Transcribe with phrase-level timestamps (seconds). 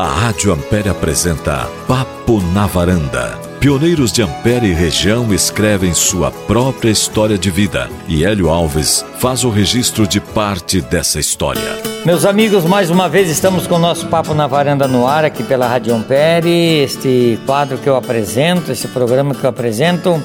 [0.00, 3.38] A Rádio Ampere apresenta Papo na Varanda.
[3.60, 9.44] Pioneiros de Ampere e região escrevem sua própria história de vida e Hélio Alves faz
[9.44, 11.78] o registro de parte dessa história.
[12.06, 15.42] Meus amigos, mais uma vez estamos com o nosso Papo na Varanda no ar aqui
[15.42, 16.78] pela Rádio Ampere.
[16.78, 20.24] Este quadro que eu apresento, esse programa que eu apresento,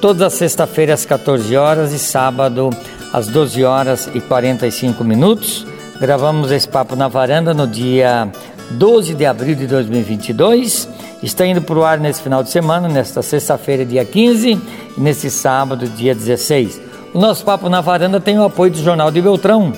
[0.00, 2.68] todas as sexta-feiras às 14 horas e sábado
[3.12, 5.64] às 12 horas e 45 minutos.
[6.00, 8.28] Gravamos esse Papo na Varanda no dia
[8.72, 10.88] 12 de abril de 2022.
[11.22, 14.60] Está indo para o ar nesse final de semana, nesta sexta-feira, dia 15,
[14.96, 16.80] e nesse sábado, dia 16.
[17.14, 19.72] O nosso Papo na Varanda tem o apoio do Jornal de Beltrão.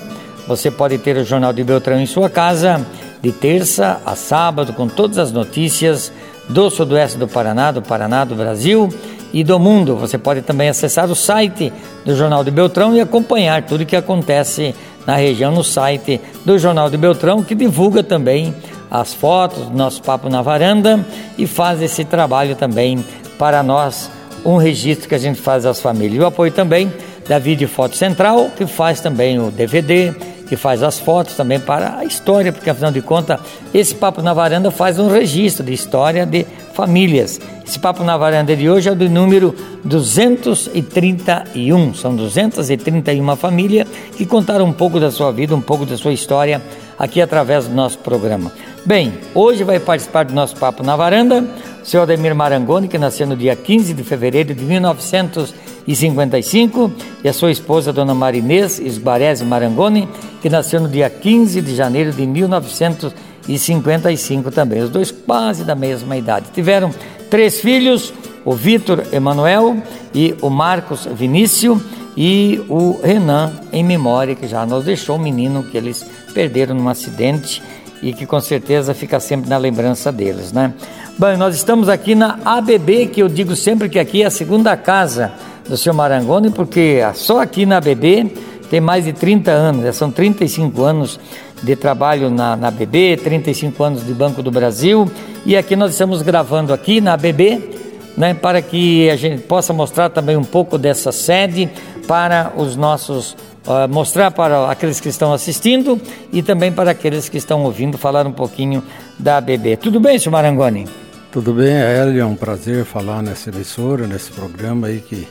[0.47, 2.85] Você pode ter o Jornal de Beltrão em sua casa,
[3.21, 6.11] de terça a sábado, com todas as notícias
[6.49, 8.89] do Sudoeste do Paraná, do Paraná, do Brasil
[9.33, 9.95] e do mundo.
[9.97, 11.71] Você pode também acessar o site
[12.05, 14.73] do Jornal de Beltrão e acompanhar tudo o que acontece
[15.05, 18.53] na região no site do Jornal de Beltrão, que divulga também
[18.89, 21.05] as fotos do nosso papo na varanda
[21.37, 23.03] e faz esse trabalho também
[23.37, 24.09] para nós,
[24.45, 26.15] um registro que a gente faz às famílias.
[26.15, 26.91] E o apoio também
[27.27, 30.13] da Vídeo Foto Central, que faz também o DVD,
[30.47, 33.39] que faz as fotos também para a história, porque afinal de contas,
[33.73, 37.39] esse Papo na Varanda faz um registro de história de famílias.
[37.67, 41.93] Esse Papo na Varanda de hoje é do número 231.
[41.93, 46.61] São 231 famílias que contaram um pouco da sua vida, um pouco da sua história
[46.97, 48.51] aqui através do nosso programa.
[48.85, 51.43] Bem, hoje vai participar do nosso Papo na Varanda
[51.87, 56.91] o senhor Ademir Marangoni, que nasceu no dia 15 de fevereiro de 1955,
[57.23, 60.05] e a sua esposa, dona Marinês Esbarese Marangoni,
[60.41, 64.81] que nasceu no dia 15 de janeiro de 1955 também.
[64.81, 66.47] Os dois quase da mesma idade.
[66.53, 66.93] Tiveram
[67.29, 68.13] três filhos,
[68.43, 69.77] o Vitor Emanuel
[70.13, 71.81] e o Marcos Vinícius
[72.17, 76.05] e o Renan em memória, que já nos deixou o menino que eles
[76.37, 77.63] perderam num acidente
[77.99, 80.71] e que com certeza fica sempre na lembrança deles, né?
[81.17, 84.77] Bem, nós estamos aqui na ABB, que eu digo sempre que aqui é a segunda
[84.77, 85.31] casa
[85.67, 88.31] do seu Marangoni, porque só aqui na ABB
[88.69, 91.19] tem mais de 30 anos, já são 35 anos
[91.63, 95.09] de trabalho na, na ABB, 35 anos de Banco do Brasil,
[95.43, 97.67] e aqui nós estamos gravando aqui na ABB,
[98.15, 101.67] né, para que a gente possa mostrar também um pouco dessa sede
[102.07, 103.35] para os nossos
[103.67, 106.01] uh, mostrar para aqueles que estão assistindo
[106.31, 108.83] e também para aqueles que estão ouvindo falar um pouquinho
[109.19, 109.77] da ABB.
[109.77, 110.87] Tudo bem, senhor Marangoni?
[111.31, 115.27] Tudo bem, Hélio, é um prazer falar nessa emissora, nesse programa aí que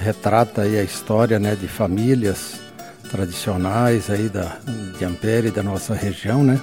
[0.00, 2.54] retrata aí a história né, de famílias
[3.10, 4.56] tradicionais aí da,
[4.98, 6.60] de Ampere, da nossa região, né?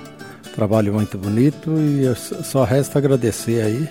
[0.53, 3.87] Trabalho muito bonito e só resta agradecer aí,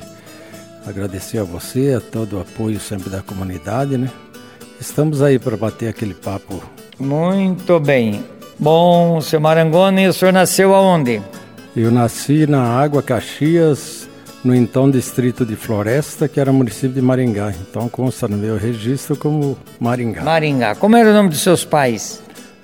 [0.87, 4.11] agradecer a você, a todo o apoio sempre da comunidade, né?
[4.79, 6.63] Estamos aí para bater aquele papo
[7.01, 8.25] muito bem.
[8.59, 11.23] Bom, seu Marangoni, o senhor nasceu aonde?
[11.75, 14.09] Eu nasci na Água Caxias,
[14.45, 17.55] no então distrito de Floresta, que era município de Maringá.
[17.61, 20.23] Então consta no meu registro como Maringá.
[20.23, 20.75] Maringá.
[20.75, 22.23] Como era o nome dos seus pais?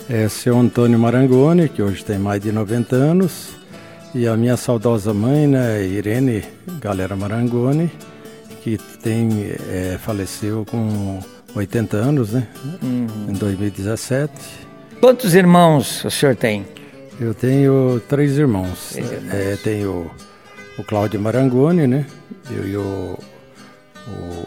[0.08, 3.50] É seu Antônio Marangoni, que hoje tem mais de 90 anos,
[4.14, 6.44] e a minha saudosa mãe, né, Irene
[6.80, 7.90] Galera Marangoni,
[8.62, 11.20] que tem é, faleceu com
[11.54, 12.46] 80 anos, né?
[12.82, 13.06] Uhum.
[13.28, 14.32] Em 2017.
[15.00, 16.66] Quantos irmãos o senhor tem?
[17.20, 18.90] Eu tenho três irmãos.
[18.92, 19.34] Três irmãos.
[19.34, 20.10] É, tenho
[20.78, 22.04] o Cláudio Marangoni, né?
[22.50, 23.18] Eu e o,
[24.08, 24.46] o,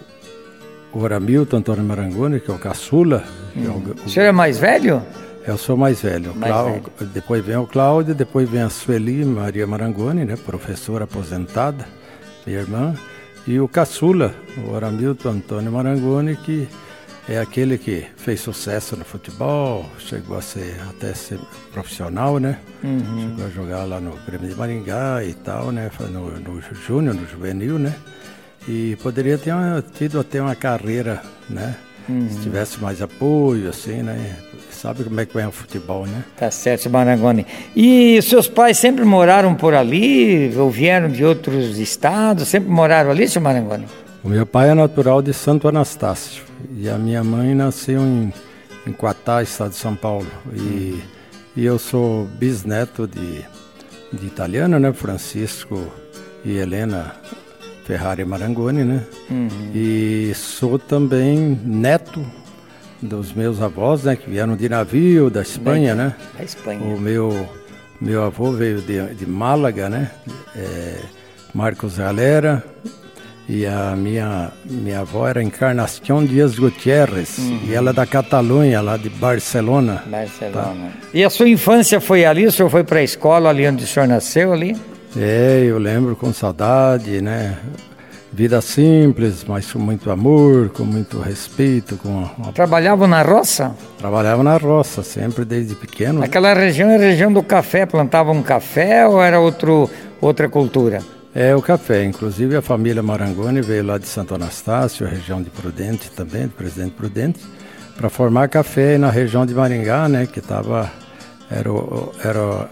[0.93, 3.23] o Oramilton Antônio Marangoni, que é o caçula.
[3.55, 3.65] Hum.
[3.65, 5.01] É o, o, o, senhor é mais velho?
[5.47, 6.35] Eu sou mais velho.
[6.35, 6.83] Mais velho.
[7.13, 10.35] Depois vem o Cláudio, depois vem a Sueli Maria Marangoni, né?
[10.35, 11.85] Professora aposentada,
[12.45, 12.93] minha irmã.
[13.47, 16.67] E o caçula, o Oramilton Antônio Marangoni, que
[17.29, 21.39] é aquele que fez sucesso no futebol, chegou a ser até ser
[21.71, 22.57] profissional, né?
[22.83, 23.29] Uhum.
[23.29, 25.91] Chegou a jogar lá no Grêmio de Maringá e tal, né?
[26.11, 27.93] No, no Júnior, no Juvenil, né?
[28.67, 31.75] E poderia ter uma, tido até uma carreira, né?
[32.09, 32.27] Uhum.
[32.31, 34.35] Se tivesse mais apoio, assim, né?
[34.71, 36.23] Sabe como é que é o futebol, né?
[36.35, 37.45] Tá certo, Marangoni.
[37.75, 43.27] E seus pais sempre moraram por ali, ou vieram de outros estados, sempre moraram ali,
[43.27, 43.85] seu Marangoni?
[44.23, 46.43] O meu pai é natural de Santo Anastácio
[46.75, 48.33] e a minha mãe nasceu em,
[48.85, 50.27] em Quatá, estado de São Paulo.
[50.53, 51.01] E,
[51.55, 53.45] e eu sou bisneto de,
[54.11, 54.91] de italiano, né?
[54.91, 55.87] Francisco
[56.43, 57.15] e Helena
[57.85, 59.05] Ferrari Marangoni, né?
[59.31, 59.71] Uhum.
[59.73, 62.25] E sou também neto
[63.01, 64.17] dos meus avós, né?
[64.17, 66.13] Que vieram de navio da Espanha, né?
[66.37, 66.81] Da Espanha.
[66.81, 67.49] O meu,
[68.01, 70.11] meu avô veio de, de Málaga, né?
[70.53, 70.99] É,
[71.53, 72.65] Marcos Galera
[73.49, 77.39] e a minha, minha avó era Encarnação Dias Gutierrez.
[77.39, 77.61] Uhum.
[77.67, 80.03] E ela é da Catalunha, lá de Barcelona.
[80.05, 80.91] Barcelona.
[80.91, 81.07] Tá?
[81.11, 82.45] E a sua infância foi ali?
[82.45, 84.77] O senhor foi para a escola ali onde o senhor nasceu ali?
[85.17, 87.57] É, eu lembro com saudade, né?
[88.31, 91.97] Vida simples, mas com muito amor, com muito respeito.
[91.97, 92.53] Com uma...
[92.53, 93.75] Trabalhava na roça?
[93.97, 96.19] Trabalhava na roça, sempre desde pequeno.
[96.19, 96.27] Né?
[96.27, 99.89] Aquela região é a região do café, plantavam café ou era outro,
[100.21, 101.01] outra cultura?
[101.41, 106.11] É o café, inclusive a família Marangoni veio lá de Santo Anastácio, região de Prudente
[106.11, 107.39] também, de Presidente Prudente,
[107.95, 110.91] para formar café na região de Maringá, né, que estava
[111.49, 111.69] era,
[112.25, 112.69] era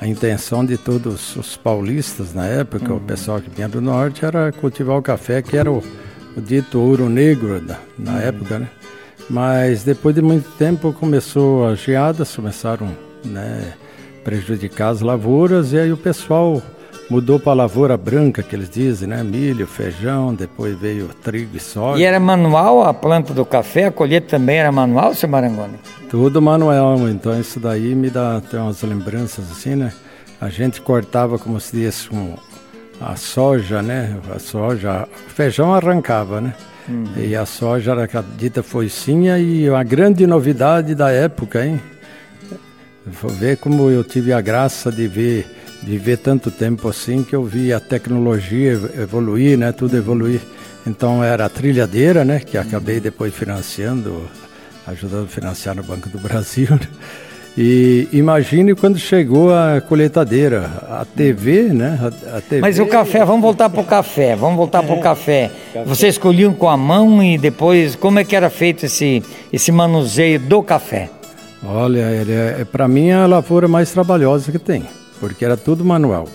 [0.00, 2.98] a intenção de todos os paulistas na época, uhum.
[2.98, 5.82] o pessoal que vinha do norte, era cultivar o café, que era o,
[6.36, 8.18] o dito ouro negro da, na uhum.
[8.20, 8.68] época, né?
[9.28, 12.88] Mas depois de muito tempo começou as geadas, começaram
[13.24, 13.72] né,
[14.22, 16.62] prejudicar as lavouras e aí o pessoal
[17.08, 19.22] mudou para a lavoura branca, que eles dizem, né?
[19.22, 22.00] Milho, feijão, depois veio trigo e soja.
[22.00, 23.86] E era manual a planta do café?
[23.86, 25.78] A colheita também era manual, seu Marangoni?
[26.08, 29.92] Tudo manual, então isso daí me dá até umas lembranças assim, né?
[30.40, 32.34] A gente cortava como se diz um,
[33.00, 34.16] a soja, né?
[34.34, 36.54] A soja, o feijão arrancava, né?
[36.88, 37.04] Hum.
[37.16, 41.80] E a soja era a dita foicinha e a grande novidade da época, hein?
[43.06, 45.46] Vou ver como eu tive a graça de ver
[45.82, 49.72] viver tanto tempo assim que eu vi a tecnologia evoluir, né?
[49.72, 50.40] Tudo evoluir.
[50.86, 52.40] Então era a trilhadeira, né?
[52.40, 54.28] Que acabei depois financiando,
[54.86, 56.68] ajudando a financiar no Banco do Brasil.
[56.70, 56.88] Né?
[57.58, 61.98] E imagine quando chegou a colheitadeira, a TV, né?
[62.02, 62.60] A, a TV...
[62.60, 65.50] Mas o café, vamos voltar para o café, vamos voltar para o café.
[65.86, 69.22] Vocês escolhiam com a mão e depois, como é que era feito esse,
[69.52, 71.08] esse manuseio do café?
[71.64, 74.84] Olha, é, é para mim é a lavoura mais trabalhosa que tem
[75.20, 76.28] porque era tudo manual.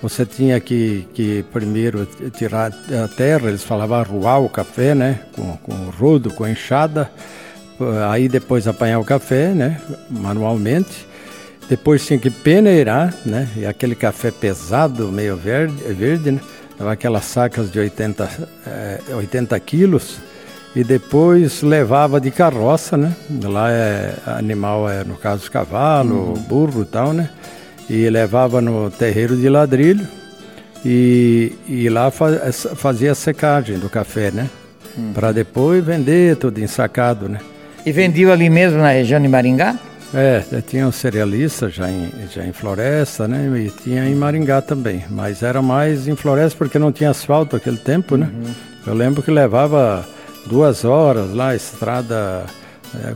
[0.00, 5.20] Você tinha que, que primeiro tirar a terra, eles falavam arruar o café, né?
[5.32, 7.10] Com, com o rodo, com a enxada.
[8.10, 9.80] Aí depois apanhar o café, né?
[10.08, 11.06] Manualmente.
[11.68, 13.48] Depois tinha que peneirar, né?
[13.56, 16.40] E aquele café pesado, meio verde, verde né?
[16.78, 20.18] Aquelas sacas de 80, é, 80 quilos.
[20.76, 23.16] E depois levava de carroça, né?
[23.42, 26.34] Lá é animal, é no caso cavalo, uhum.
[26.34, 27.30] burro e tal, né?
[27.88, 30.06] E levava no terreiro de ladrilho
[30.84, 34.48] e, e lá fazia a secagem do café, né?
[34.96, 35.12] Hum.
[35.14, 37.38] Para depois vender tudo ensacado, né?
[37.84, 39.76] E vendia ali mesmo na região de Maringá?
[40.12, 43.50] É, tinha um cerealista já em, já em Floresta, né?
[43.58, 47.76] E tinha em Maringá também, mas era mais em Floresta porque não tinha asfalto naquele
[47.76, 48.30] tempo, né?
[48.32, 48.52] Uhum.
[48.86, 50.06] Eu lembro que levava
[50.46, 52.46] duas horas lá, estrada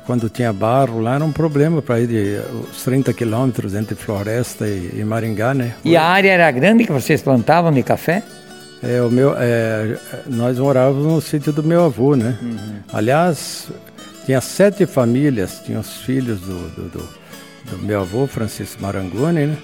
[0.04, 2.40] quando tinha barro lá era um problema para ir de
[2.70, 5.74] os 30 quilômetros entre Floresta e, e, Maringá, né?
[5.84, 8.22] E a área era grande que vocês plantavam de café?
[8.82, 9.96] É, o meu, é,
[10.26, 12.36] nós morávamos no sítio do meu avô, né?
[12.42, 12.80] Uhum.
[12.92, 13.70] Aliás,
[14.26, 17.08] tinha sete famílias, tinha os filhos do, do, do,
[17.70, 19.56] do meu avô, Francisco Marangoni, né?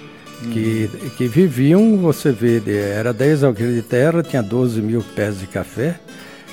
[0.43, 0.51] Uhum.
[0.51, 5.39] Que, que viviam, você vê, de, era 10 alqueires de terra, tinha 12 mil pés
[5.39, 5.99] de café,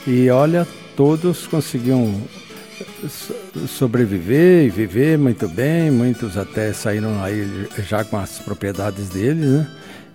[0.04, 0.66] e olha,
[0.96, 2.20] todos conseguiam
[3.68, 5.90] sobreviver e viver muito bem.
[5.90, 9.66] Muitos até saíram aí já com as propriedades deles, né?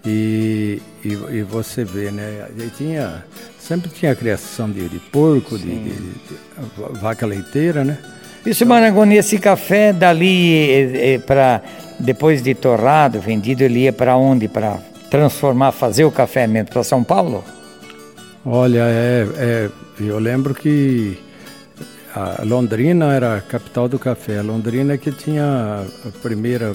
[0.06, 2.48] E, e, e você vê, né?
[2.58, 3.24] E tinha,
[3.60, 7.98] sempre tinha a criação de, de porco, de, de, de, vaca leiteira, né?
[8.46, 11.62] Isso, Marangoni, esse café dali é, é para
[12.00, 14.48] depois de torrado, vendido, ele ia para onde?
[14.48, 14.80] Para
[15.12, 17.44] transformar, fazer o café mesmo para São Paulo?
[18.44, 21.20] Olha, é, é, eu lembro que
[22.13, 24.39] a Londrina era a capital do café.
[24.39, 26.74] A Londrina que tinha a primeira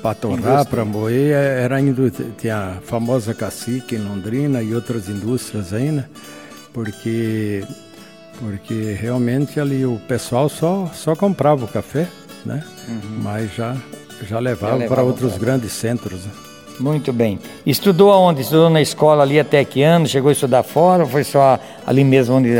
[0.00, 5.72] para torrar, para moer, era indo, tinha a famosa cacique em Londrina e outras indústrias
[5.72, 6.08] ainda,
[6.72, 7.64] porque
[8.38, 12.06] porque realmente ali o pessoal só só comprava o café,
[12.44, 12.62] né?
[12.88, 13.20] Uhum.
[13.22, 13.76] Mas já
[14.22, 15.40] já levava, para outros pra...
[15.40, 16.24] grandes centros.
[16.24, 16.30] Né?
[16.78, 17.40] Muito bem.
[17.64, 18.42] Estudou aonde?
[18.42, 20.06] Estudou na escola ali até que ano?
[20.06, 22.50] Chegou a estudar fora ou foi só ali mesmo onde,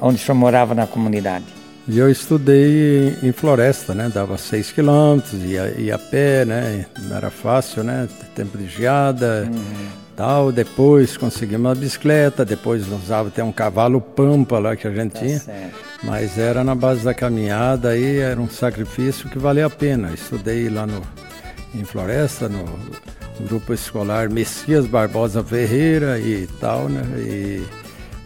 [0.00, 1.61] onde o senhor morava na comunidade?
[1.88, 4.10] E eu estudei em floresta, né?
[4.12, 6.86] Dava seis quilômetros, ia, ia a pé, né?
[7.02, 8.08] Não era fácil, né?
[8.36, 9.88] Tempo de geada, uhum.
[10.14, 10.52] tal.
[10.52, 15.20] Depois consegui uma bicicleta, depois usava até um cavalo pampa lá que a gente tá
[15.20, 15.40] tinha.
[15.40, 15.74] Certo.
[16.04, 20.12] Mas era na base da caminhada aí, era um sacrifício que valia a pena.
[20.14, 21.02] Estudei lá no,
[21.74, 22.64] em floresta, no
[23.40, 27.02] grupo escolar Messias Barbosa Ferreira e tal, né?
[27.18, 27.81] E,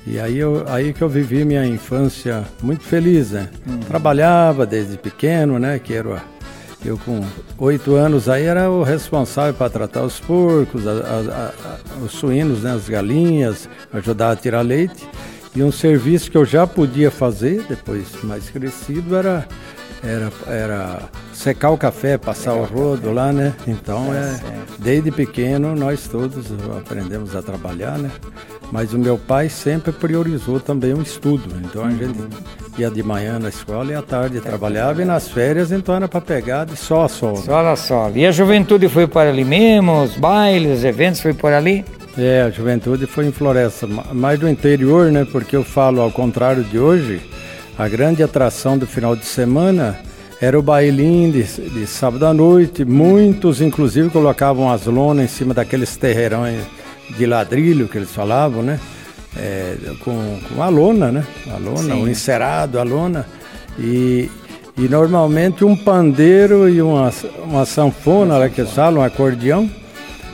[0.06, 3.48] e aí, eu, aí que eu vivi minha infância muito feliz, né?
[3.66, 3.80] Uhum.
[3.80, 5.80] Trabalhava desde pequeno, né?
[5.80, 6.22] Que era
[6.84, 7.24] eu com
[7.58, 12.62] oito anos aí era o responsável para tratar os porcos, a, a, a, os suínos,
[12.62, 12.72] né?
[12.72, 15.08] As galinhas, ajudar a tirar leite.
[15.54, 19.48] E um serviço que eu já podia fazer, depois mais crescido, era
[20.02, 23.54] era, era secar o café, passar secar o rodo lá, né?
[23.66, 26.46] Então é, é desde pequeno nós todos
[26.76, 28.10] aprendemos a trabalhar, né?
[28.72, 31.44] Mas o meu pai sempre priorizou também o estudo.
[31.64, 32.18] Então a gente
[32.78, 36.20] ia de manhã na escola e à tarde trabalhava e nas férias então era para
[36.20, 37.36] pegar de sol a sol.
[37.36, 38.12] Sol a sol.
[38.14, 41.84] E a juventude foi por ali mesmo, os bailes, os eventos foi por ali?
[42.18, 45.26] É, a juventude foi em Floresta, mais do interior, né?
[45.30, 47.20] Porque eu falo ao contrário de hoje,
[47.78, 49.98] a grande atração do final de semana
[50.40, 52.84] era o bailinho de, de sábado à noite.
[52.84, 56.60] Muitos, inclusive, colocavam as lonas em cima daqueles terreirões
[57.10, 58.80] de ladrilho que eles falavam, né?
[59.36, 61.26] É, com, com a lona, né?
[61.52, 63.26] A lona, o um encerado, a lona.
[63.78, 64.30] E,
[64.78, 67.12] e normalmente um pandeiro e uma,
[67.44, 69.70] uma sanfona, lá que eles falam, um acordeão.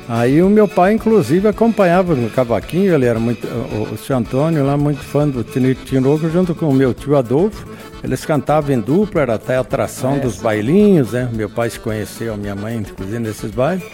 [0.09, 4.65] Aí o meu pai, inclusive, acompanhava no cavaquinho, ele era muito, o, o seu Antônio
[4.65, 7.67] lá, muito fã do Tinoco, junto com o meu tio Adolfo.
[8.03, 10.19] Eles cantavam em dupla, era até a atração é.
[10.19, 11.31] dos bailinhos, né?
[11.33, 13.85] Meu pai se conheceu, a minha mãe, inclusive, nesses bailes.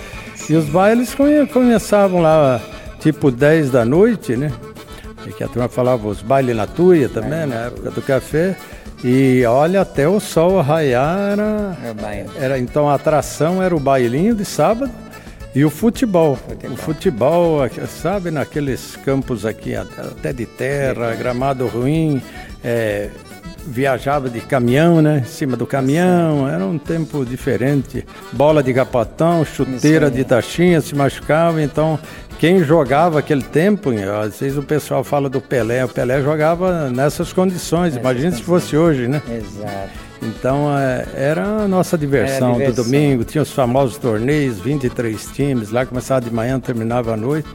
[0.49, 2.61] E os bailes come, começavam lá,
[3.01, 4.53] tipo 10 da noite, né?
[5.27, 8.57] E que a turma falava os bailes na tuia também, na época do café.
[9.05, 11.77] E olha, até o sol raiar era,
[12.37, 12.59] era.
[12.59, 14.91] Então a atração era o bailinho de sábado
[15.55, 16.37] e o futebol.
[16.37, 16.73] futebol.
[16.73, 22.23] O futebol, sabe, naqueles campos aqui, até de terra, gramado ruim,
[22.65, 23.11] é,
[23.69, 25.19] viajava de caminhão, né?
[25.19, 28.05] Em cima do caminhão, era um tempo diferente.
[28.33, 31.99] Bola de capatão, chuteira de taxinha, se machucava, então
[32.39, 33.91] quem jogava aquele tempo,
[34.25, 38.77] às vezes o pessoal fala do Pelé, o Pelé jogava nessas condições, imagina se fosse
[38.77, 39.21] hoje, né?
[39.29, 40.09] Exato.
[40.23, 45.71] Então é, era a nossa diversão, diversão, do domingo, tinha os famosos torneios, 23 times,
[45.71, 47.49] lá começava de manhã, terminava à noite.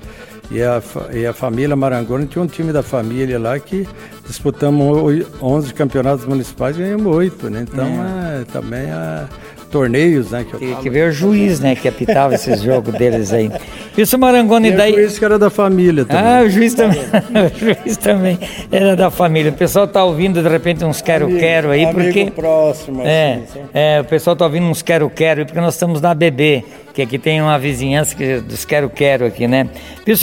[0.51, 0.81] E a,
[1.11, 3.87] e a família Marangoni tinha um time da família lá que
[4.27, 7.65] disputamos 11 campeonatos municipais e ganhamos 8, né?
[7.67, 8.41] Então é.
[8.41, 9.27] É, também é
[9.73, 10.45] torneios, né?
[10.49, 11.75] Que, que, que ver o juiz, né?
[11.75, 13.51] Que apitava esses jogos deles aí.
[13.97, 14.93] Isso Marangoni e daí.
[14.93, 16.23] O juiz que era da família também.
[16.23, 17.01] Ah, o juiz também.
[17.01, 18.39] o juiz também
[18.71, 19.51] era da família.
[19.51, 22.29] O pessoal tá ouvindo de repente uns quero-quero aí, porque.
[22.29, 26.13] próximo, é, assim, é, o pessoal tá ouvindo uns quero-quero aí, porque nós estamos na
[26.13, 26.63] BB
[26.93, 29.67] que aqui tem uma vizinhança que, dos quero-quero aqui, né?
[30.05, 30.15] E o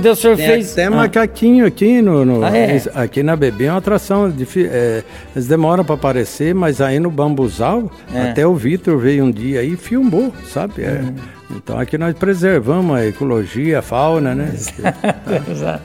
[0.00, 0.72] Deus, o senhor tem fez...
[0.72, 0.90] Até ah.
[0.90, 2.82] macaquinho aqui, no, no ah, é?
[2.94, 5.02] aqui na BB é uma atração, é,
[5.34, 8.30] eles demoram para aparecer, mas aí no Bambuzal, é.
[8.30, 10.84] até o Vitor veio um dia aí e filmou, sabe?
[10.84, 11.14] É, uhum.
[11.56, 14.54] Então aqui nós preservamos a ecologia, a fauna, né?
[15.50, 15.82] Exato.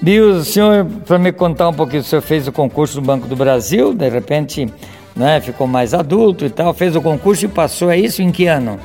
[0.00, 3.26] Bill, o senhor, para me contar um pouquinho, o senhor fez o concurso do Banco
[3.26, 4.68] do Brasil, de repente,
[5.16, 8.20] né, ficou mais adulto e tal, fez o concurso e passou, é isso?
[8.20, 8.78] Em que ano?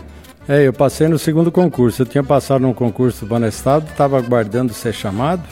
[0.48, 2.02] É, eu passei no segundo concurso.
[2.02, 5.44] Eu tinha passado num concurso do Banestado, estava aguardando ser chamado,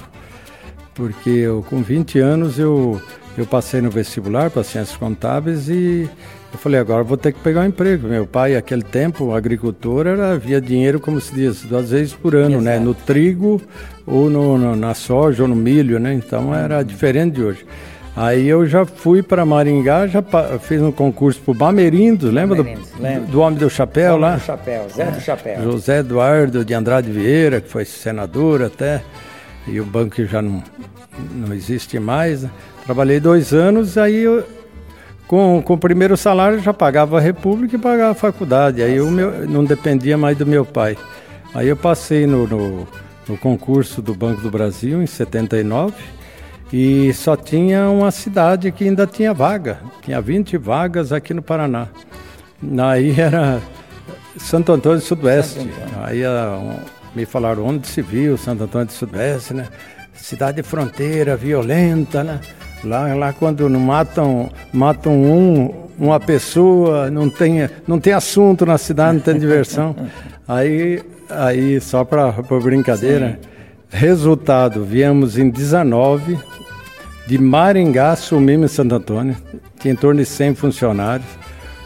[0.96, 3.00] porque eu, com 20 anos eu,
[3.38, 6.10] eu passei no vestibular para Ciências Contábeis e
[6.58, 8.08] eu falei, agora vou ter que pegar um emprego.
[8.08, 12.60] Meu pai, naquele tempo, agricultor, era, havia dinheiro, como se diz, duas vezes por ano,
[12.60, 12.74] né?
[12.74, 12.80] Exato.
[12.80, 12.80] né?
[12.80, 13.62] No trigo,
[14.06, 16.14] ou no, no, na soja, ou no milho, né?
[16.14, 17.66] Então era diferente de hoje.
[18.16, 20.24] Aí eu já fui para Maringá, já
[20.60, 23.28] fiz um concurso para o Bamerindos, lembra Bamerindos, do, lembro.
[23.28, 24.36] do Homem do Chapéu Homem lá?
[24.38, 25.64] Do Chapéu, Zé do Chapéu.
[25.64, 29.04] José Eduardo de Andrade Vieira, que foi senador até,
[29.68, 30.64] e o banco já não,
[31.32, 32.42] não existe mais.
[32.42, 32.50] Né?
[32.84, 34.44] Trabalhei dois anos, aí eu,
[35.28, 39.12] com, com o primeiro salário já pagava a República e pagava a faculdade, aí o
[39.12, 40.98] meu, não dependia mais do meu pai.
[41.54, 42.88] Aí eu passei no, no,
[43.28, 45.94] no concurso do Banco do Brasil em 79,
[46.72, 51.88] e só tinha uma cidade que ainda tinha vaga, tinha 20 vagas aqui no Paraná.
[52.80, 53.62] Aí era
[54.38, 55.60] Santo Antônio do Sudoeste.
[55.60, 56.04] Antônio.
[56.04, 56.80] Aí ah,
[57.16, 59.68] me falaram onde se viu Santo Antônio do Sudoeste, né?
[60.14, 62.42] Cidade fronteira, violenta, né?
[62.84, 69.16] Lá, lá quando matam, matam um, uma pessoa, não tem, não tem assunto na cidade,
[69.16, 69.96] não tem diversão.
[70.48, 72.32] Aí, aí só para
[72.64, 73.48] brincadeira, Sim.
[73.90, 76.38] resultado, viemos em 19,
[77.26, 79.36] de Maringá, assumimos Santo Antônio,
[79.80, 81.28] tinha em torno de 100 funcionários.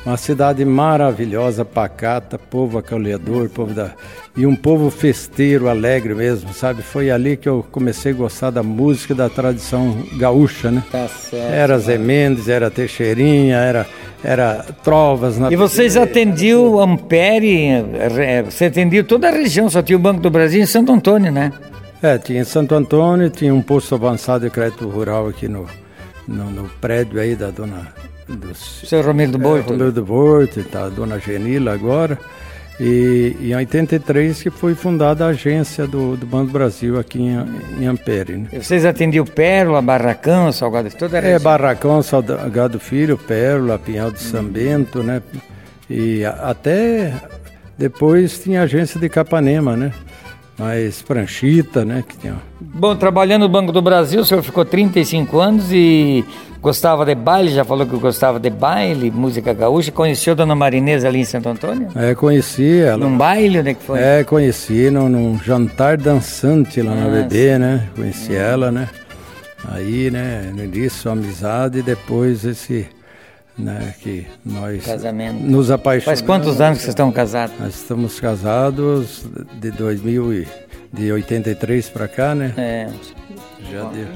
[0.04, 3.92] Uma cidade maravilhosa, pacata, povo acolhedor, povo da...
[4.36, 6.82] e um povo festeiro, alegre mesmo, sabe?
[6.82, 10.84] Foi ali que eu comecei a gostar da música da tradição gaúcha, né?
[10.92, 11.54] Tá certo.
[11.54, 13.86] Era Zé Mendes, era Teixeirinha, era,
[14.24, 15.38] era Trovas.
[15.38, 15.52] Na...
[15.52, 17.84] E vocês atendiam Ampere,
[18.50, 21.54] você atendia toda a região, só tinha o Banco do Brasil em Santo Antônio, né?
[22.02, 25.68] É, tinha Santo Antônio, tinha um posto avançado de crédito rural aqui no,
[26.28, 27.94] no, no prédio aí da dona...
[28.36, 29.70] Do, Seu Romero do Borto.
[29.70, 32.18] É, Romero do Borto, tá, a dona Genila agora.
[32.80, 37.38] E em 83 que foi fundada a agência do, do Banco Brasil aqui em,
[37.80, 38.38] em Ampere.
[38.38, 38.48] Né?
[38.60, 45.04] Vocês atendiam Pérola, Barracão, Salgado toda É, Barracão, Salgado Filho, Pérola, Pinhal de São Bento,
[45.04, 45.22] né?
[45.88, 47.14] E até
[47.78, 49.92] Depois tinha a agência de Capanema, né?
[50.58, 52.04] Mais pranchita, né?
[52.08, 52.36] Que tinha...
[52.60, 56.24] Bom, trabalhando no Banco do Brasil, o senhor ficou 35 anos e
[56.62, 59.92] gostava de baile, já falou que gostava de baile, música gaúcha.
[59.92, 61.88] Conheceu a Dona Marinesa ali em Santo Antônio?
[61.96, 63.10] É, conheci ela.
[63.10, 64.00] Num baile, onde é que foi?
[64.00, 67.10] É, conheci num, num jantar dançante lá Nossa.
[67.10, 67.90] na BB, né?
[67.96, 68.38] Conheci é.
[68.38, 68.88] ela, né?
[69.68, 72.88] Aí, né, no início, amizade e depois esse
[73.58, 75.42] né, que nós Casamento.
[75.42, 76.20] nos apaixonamos.
[76.20, 77.60] Faz quantos anos que vocês estão casados?
[77.60, 79.26] Nós estamos casados
[79.60, 80.48] de 2000 e,
[80.94, 82.54] de 83 para cá, né?
[82.58, 82.90] É.
[83.72, 84.08] Já deu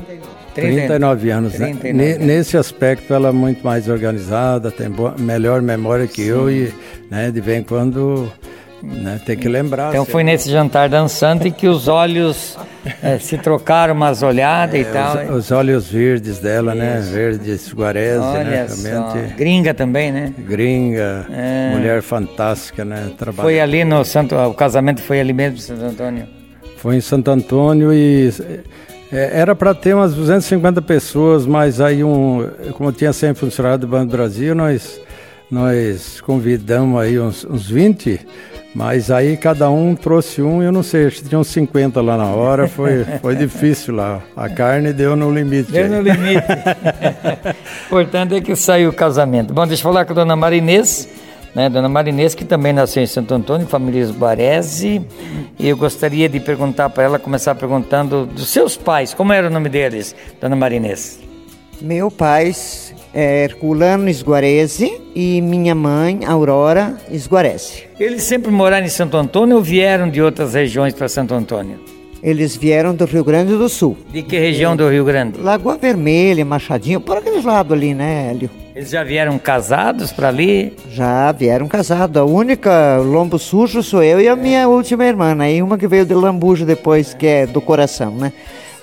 [0.54, 2.14] 39 anos, 39 né?
[2.14, 2.26] Anos.
[2.26, 6.30] Nesse aspecto ela é muito mais organizada, tem boa, melhor memória que Sim.
[6.30, 6.74] eu e
[7.10, 8.32] né, de vez em quando
[8.82, 9.20] né?
[9.26, 9.90] Tem que lembrar.
[9.90, 12.58] Então foi nesse jantar dançante que os olhos
[13.02, 15.18] é, se trocaram umas olhadas é, e tal.
[15.24, 17.00] Os, os, olhos verdes dela, né?
[17.00, 17.10] Isso.
[17.10, 17.16] né?
[17.16, 18.68] Verdes guarese, né?
[18.68, 19.14] Só.
[19.38, 20.34] Gringa também, né?
[20.38, 21.72] Gringa, é.
[21.74, 23.12] mulher fantástica, né?
[23.18, 23.44] Trabalha.
[23.44, 26.28] Foi ali no Santo, o casamento foi ali mesmo em Santo Antônio?
[26.78, 28.32] Foi em Santo Antônio e
[29.12, 33.88] é, era para ter umas 250 pessoas, mas aí um, como tinha sempre funcionário do
[33.88, 35.02] Banco do Brasil, nós
[35.50, 38.20] nós convidamos aí uns, uns 20
[38.76, 42.18] mas aí cada um trouxe um, eu não sei, acho que tinha uns 50 lá
[42.18, 44.22] na hora, foi, foi difícil lá.
[44.36, 45.72] A carne deu no limite.
[45.72, 45.90] Deu aí.
[45.90, 46.44] no limite.
[47.88, 49.54] Importante é que saiu o casamento.
[49.54, 51.08] Bom, deixa eu falar com a dona Marinês,
[51.56, 51.70] né?
[51.70, 55.02] Dona Marinês, que também nasceu em Santo Antônio, família Baresi.
[55.58, 59.50] E eu gostaria de perguntar para ela, começar perguntando dos seus pais, como era o
[59.50, 61.25] nome deles, dona Marinês?
[61.82, 62.52] Meu pai
[63.14, 67.84] é Herculano Esguarese e minha mãe, Aurora Esguarese.
[68.00, 71.80] Eles sempre moraram em Santo Antônio ou vieram de outras regiões para Santo Antônio?
[72.24, 73.96] Eles vieram do Rio Grande do Sul.
[74.10, 75.40] De que região do Rio Grande?
[75.40, 78.50] Lagoa Vermelha, Machadinho, por aqueles lados ali, né, Hélio?
[78.76, 80.74] Eles já vieram casados para ali?
[80.90, 82.18] Já vieram casados.
[82.18, 85.54] A única lombo sujo sou eu e a minha última irmã, né?
[85.54, 88.34] E uma que veio de Lambujo depois, que é do coração, né?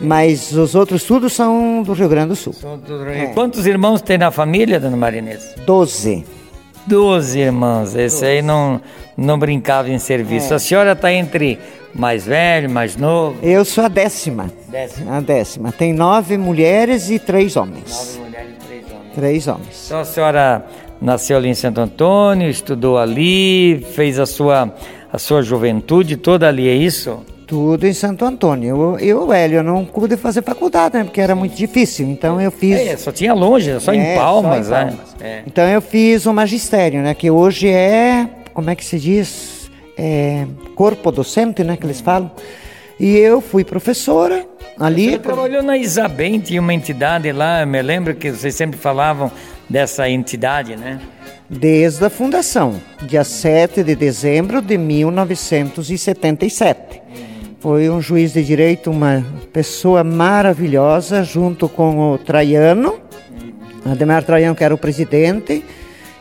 [0.02, 2.54] Mas os outros todos são do Rio Grande do Sul.
[3.14, 3.26] É.
[3.26, 5.54] Quantos irmãos tem na família, dona Marinês?
[5.64, 6.24] Doze.
[6.86, 7.94] Doze irmãos.
[7.94, 8.80] Esse aí não,
[9.16, 10.52] não brincava em serviço.
[10.52, 10.56] É.
[10.56, 11.58] A senhora está entre
[11.94, 13.36] mais velho, mais novo?
[13.42, 14.50] Eu sou a décima.
[14.68, 15.16] Décima.
[15.18, 15.72] A décima.
[15.72, 18.18] Tem nove mulheres e três homens.
[18.18, 19.14] Nove mulheres e três homens.
[19.14, 19.82] Três homens.
[19.86, 20.66] Então a senhora
[21.00, 24.72] nasceu ali em Santo Antônio, estudou ali, fez a sua,
[25.12, 27.20] a sua juventude toda ali, é isso?
[27.52, 28.96] Tudo em Santo Antônio.
[28.98, 32.08] Eu, eu Hélio, eu não pude fazer faculdade, né, porque era muito difícil.
[32.08, 32.80] Então eu fiz.
[32.80, 35.16] É, só tinha longe, só, é, em, Palmas, só em Palmas.
[35.20, 35.28] Né?
[35.28, 35.42] É.
[35.46, 37.12] Então eu fiz o magistério, né?
[37.12, 38.26] Que hoje é.
[38.54, 39.70] Como é que se diz?
[39.98, 41.76] É, corpo docente, né?
[41.76, 42.30] Que eles falam.
[42.98, 44.46] E eu fui professora
[44.80, 45.10] ali.
[45.10, 49.30] Você trabalhou na Isabem, tinha uma entidade lá, eu me lembro que vocês sempre falavam
[49.68, 50.98] dessa entidade, né?
[51.50, 57.02] Desde a fundação, dia 7 de dezembro de 1977.
[57.62, 62.98] Foi um juiz de direito, uma pessoa maravilhosa, junto com o Traiano,
[63.86, 65.64] Ademar Traiano, que era o presidente,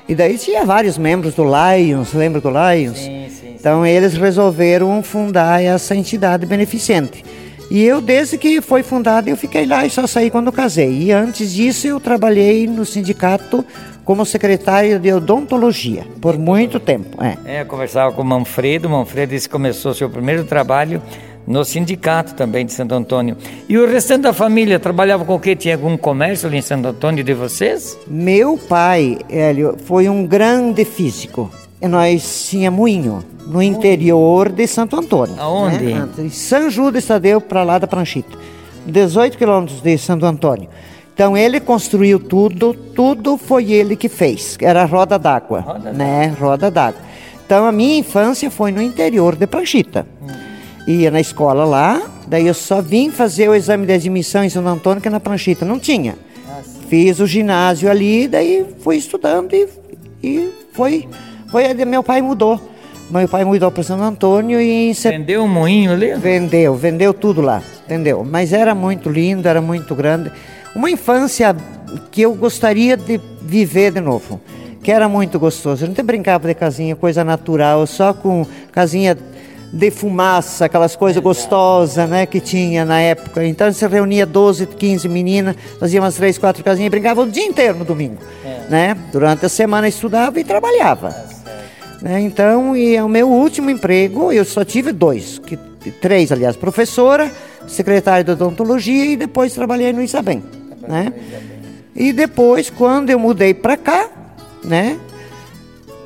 [0.07, 2.99] e daí tinha vários membros do Lions, lembra do Lions?
[2.99, 3.55] Sim, sim, sim.
[3.59, 7.25] Então eles resolveram fundar essa entidade beneficente.
[7.71, 10.91] E eu, desde que foi fundada, eu fiquei lá e só saí quando casei.
[10.91, 13.65] E antes disso, eu trabalhei no sindicato
[14.03, 17.17] como secretário de odontologia por muito tempo.
[17.23, 18.87] É, é eu conversava com o Manfredo.
[18.87, 21.01] O Manfredo disse que começou seu primeiro trabalho
[21.45, 23.37] no sindicato também de Santo Antônio.
[23.67, 25.55] E o restante da família trabalhava com o quê?
[25.55, 27.97] Tinha algum comércio ali em Santo Antônio de vocês?
[28.07, 31.51] Meu pai, Hélio, foi um grande físico.
[31.81, 35.35] E nós tinha moinho no interior de Santo Antônio.
[35.39, 35.83] Aonde?
[35.83, 36.07] Né?
[36.29, 38.37] São Judas Tadeu, para lá da Pranchita.
[38.85, 40.69] 18 quilômetros de Santo Antônio.
[41.13, 44.57] Então ele construiu tudo, tudo foi ele que fez.
[44.59, 46.33] Era roda d'água, né?
[46.39, 47.01] Roda d'água.
[47.45, 50.07] Então a minha infância foi no interior de Pranchita.
[50.21, 50.40] Hum
[50.87, 54.67] ia na escola lá, daí eu só vim fazer o exame de admissão em São
[54.67, 56.15] Antônio, que é na Pranchita não tinha.
[56.87, 59.67] Fiz o ginásio ali, daí fui estudando e,
[60.21, 61.07] e foi,
[61.49, 61.73] foi.
[61.85, 62.59] Meu pai mudou.
[63.09, 64.93] Meu pai mudou para São Antônio e.
[64.93, 66.13] Vendeu um moinho ali?
[66.15, 68.25] Vendeu, vendeu tudo lá, entendeu?
[68.29, 70.31] Mas era muito lindo, era muito grande.
[70.75, 71.55] Uma infância
[72.09, 74.39] que eu gostaria de viver de novo,
[74.81, 75.83] que era muito gostoso.
[75.83, 79.17] A gente brincava de casinha, coisa natural, só com casinha
[79.71, 83.45] de fumaça, aquelas coisas gostosas, né, que tinha na época.
[83.45, 87.45] Então se reunia 12, 15 meninas, fazia umas 3, 4 casinhas e brincava o dia
[87.45, 88.65] inteiro no domingo, é.
[88.69, 88.97] né?
[89.11, 91.09] Durante a semana estudava e trabalhava.
[91.09, 91.41] É
[92.01, 92.19] né?
[92.19, 95.55] Então, e é o meu último emprego, eu só tive dois, que,
[96.01, 97.31] três, aliás, professora,
[97.67, 100.43] secretária de odontologia e depois trabalhei no Isabem,
[100.87, 101.13] né?
[101.95, 104.09] E depois, quando eu mudei para cá,
[104.63, 104.97] né,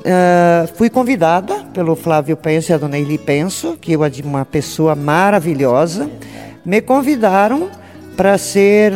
[0.06, 4.94] uh, fui convidada pelo Flávio Penso e a dona Eli Penso, que eu uma pessoa
[4.94, 6.08] maravilhosa,
[6.64, 7.68] me convidaram
[8.16, 8.94] para ser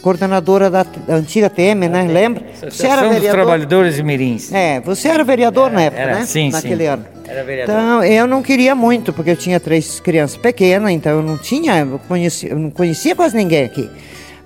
[0.00, 2.02] coordenadora da, antiga TM, né?
[2.02, 2.44] Lembra?
[2.54, 3.20] Você era vereador.
[3.20, 4.52] dos Trabalhadores de Mirins.
[4.52, 6.26] É, você era vereador era, na época, era, né?
[6.26, 6.90] Sim, Naquele sim.
[6.90, 7.06] ano.
[7.26, 7.74] Era vereador.
[7.74, 11.78] Então, eu não queria muito, porque eu tinha três crianças pequenas, então eu não tinha,
[11.78, 13.88] eu, conhecia, eu não conhecia quase ninguém aqui.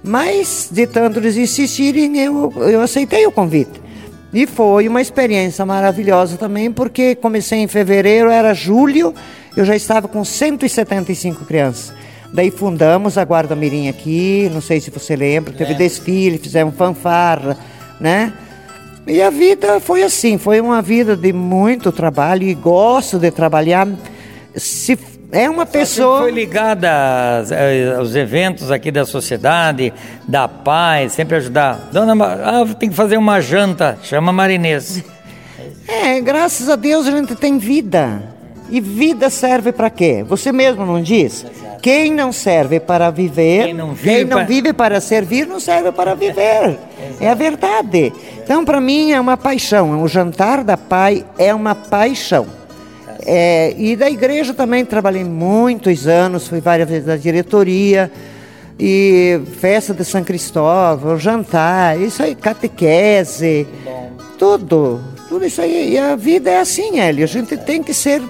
[0.03, 3.88] Mas, de tanto eles insistirem, eu, eu aceitei o convite.
[4.33, 9.14] E foi uma experiência maravilhosa também, porque comecei em fevereiro, era julho,
[9.57, 11.95] eu já estava com 175 crianças.
[12.33, 15.75] Daí fundamos a Guarda Mirim aqui, não sei se você lembra, teve é.
[15.75, 17.57] desfile, fizemos fanfarra,
[17.99, 18.33] né?
[19.07, 23.88] E a vida foi assim, foi uma vida de muito trabalho e gosto de trabalhar.
[24.55, 24.99] Se
[25.31, 26.21] é uma pessoa.
[26.21, 26.88] foi ligada
[27.51, 29.93] eh, aos eventos aqui da sociedade,
[30.27, 31.88] da paz, sempre ajudar.
[31.93, 35.03] Dona, ah, tem que fazer uma janta, chama Marinês.
[35.91, 38.23] É, graças a Deus a gente tem vida.
[38.69, 40.23] E vida serve para quê?
[40.29, 41.47] Você mesmo não diz?
[41.81, 44.47] Quem não serve para viver, quem não vive, quem não para...
[44.47, 46.79] vive para servir, não serve para viver.
[47.19, 48.12] é a verdade.
[48.45, 50.03] Então, para mim, é uma paixão.
[50.03, 52.58] O jantar da pai é uma paixão.
[53.31, 58.11] É, e da igreja também trabalhei muitos anos, fui várias vezes da diretoria,
[58.81, 63.67] e festa de São Cristóvão, jantar, isso aí, catequese,
[64.38, 65.93] tudo, tudo isso aí.
[65.93, 68.23] E a vida é assim, Hélio, a gente tem que ser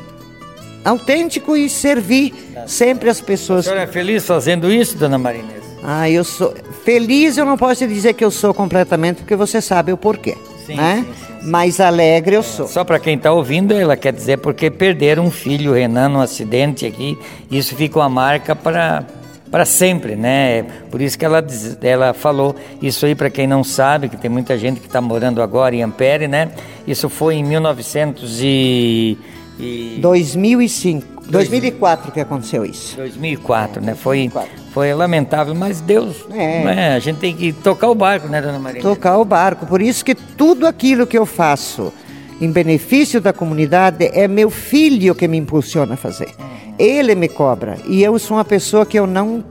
[0.84, 2.34] autêntico e servir
[2.66, 3.60] sempre as pessoas.
[3.60, 5.62] A senhora é feliz fazendo isso, dona Marinês?
[5.80, 6.52] Ah, eu sou
[6.84, 10.36] feliz, eu não posso dizer que eu sou completamente, porque você sabe o porquê.
[10.66, 11.06] Sim, né?
[11.06, 12.66] sim, sim, Mas alegre eu sou.
[12.66, 16.84] Só para quem está ouvindo, ela quer dizer porque perderam um filho, Renan, num acidente
[16.84, 17.18] aqui.
[17.50, 19.04] Isso fica uma marca para
[19.50, 20.62] para sempre, né?
[20.90, 21.42] Por isso que ela,
[21.80, 25.40] ela falou isso aí para quem não sabe, que tem muita gente que está morando
[25.40, 26.50] agora em Ampere, né?
[26.86, 29.16] Isso foi em 1900 e
[29.58, 29.98] e...
[30.00, 31.17] 2005.
[31.30, 32.96] 2004 que aconteceu isso.
[32.96, 33.94] 2004, né?
[33.94, 34.50] Foi, 2004.
[34.72, 36.64] foi lamentável, mas Deus, é.
[36.64, 36.94] né?
[36.94, 38.80] a gente tem que tocar o barco, né, dona Maria?
[38.80, 39.66] Tocar o barco.
[39.66, 41.92] Por isso que tudo aquilo que eu faço
[42.40, 46.28] em benefício da comunidade é meu filho que me impulsiona a fazer.
[46.38, 46.74] Uhum.
[46.78, 47.78] Ele me cobra.
[47.86, 49.44] E eu sou uma pessoa que eu não,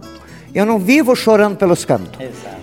[0.56, 2.20] eu não vivo chorando pelos cantos.
[2.20, 2.57] Exato.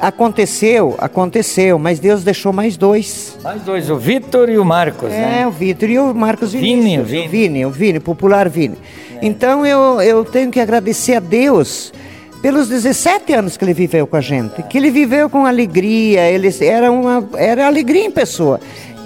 [0.00, 3.38] Aconteceu, aconteceu, mas Deus deixou mais dois.
[3.42, 5.40] Mais dois, o Vitor e o Marcos, é, né?
[5.42, 6.98] É, o Vitor e o Marcos Vini.
[6.98, 8.78] O Vini, o Vini, o Vini, popular Vini.
[9.16, 9.26] É.
[9.26, 11.92] Então eu, eu tenho que agradecer a Deus
[12.40, 16.48] pelos 17 anos que ele viveu com a gente, que ele viveu com alegria, ele
[16.62, 18.58] era uma era alegria em pessoa.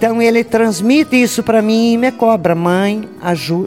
[0.05, 3.09] Então ele transmite isso para mim e me cobra, mãe,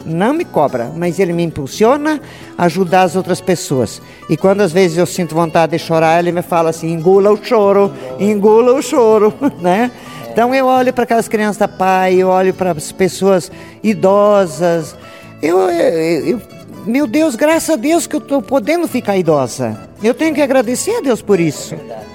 [0.06, 2.20] não me cobra, mas ele me impulsiona
[2.56, 4.00] a ajudar as outras pessoas.
[4.30, 7.44] E quando às vezes eu sinto vontade de chorar, ele me fala assim: engula o
[7.44, 9.90] choro, engula o choro, né?
[10.30, 13.50] Então eu olho para aquelas crianças da pai, eu olho para as pessoas
[13.82, 14.94] idosas.
[15.42, 16.42] Eu, eu, eu,
[16.86, 19.76] meu Deus, graças a Deus que eu estou podendo ficar idosa.
[20.00, 21.74] Eu tenho que agradecer a Deus por isso,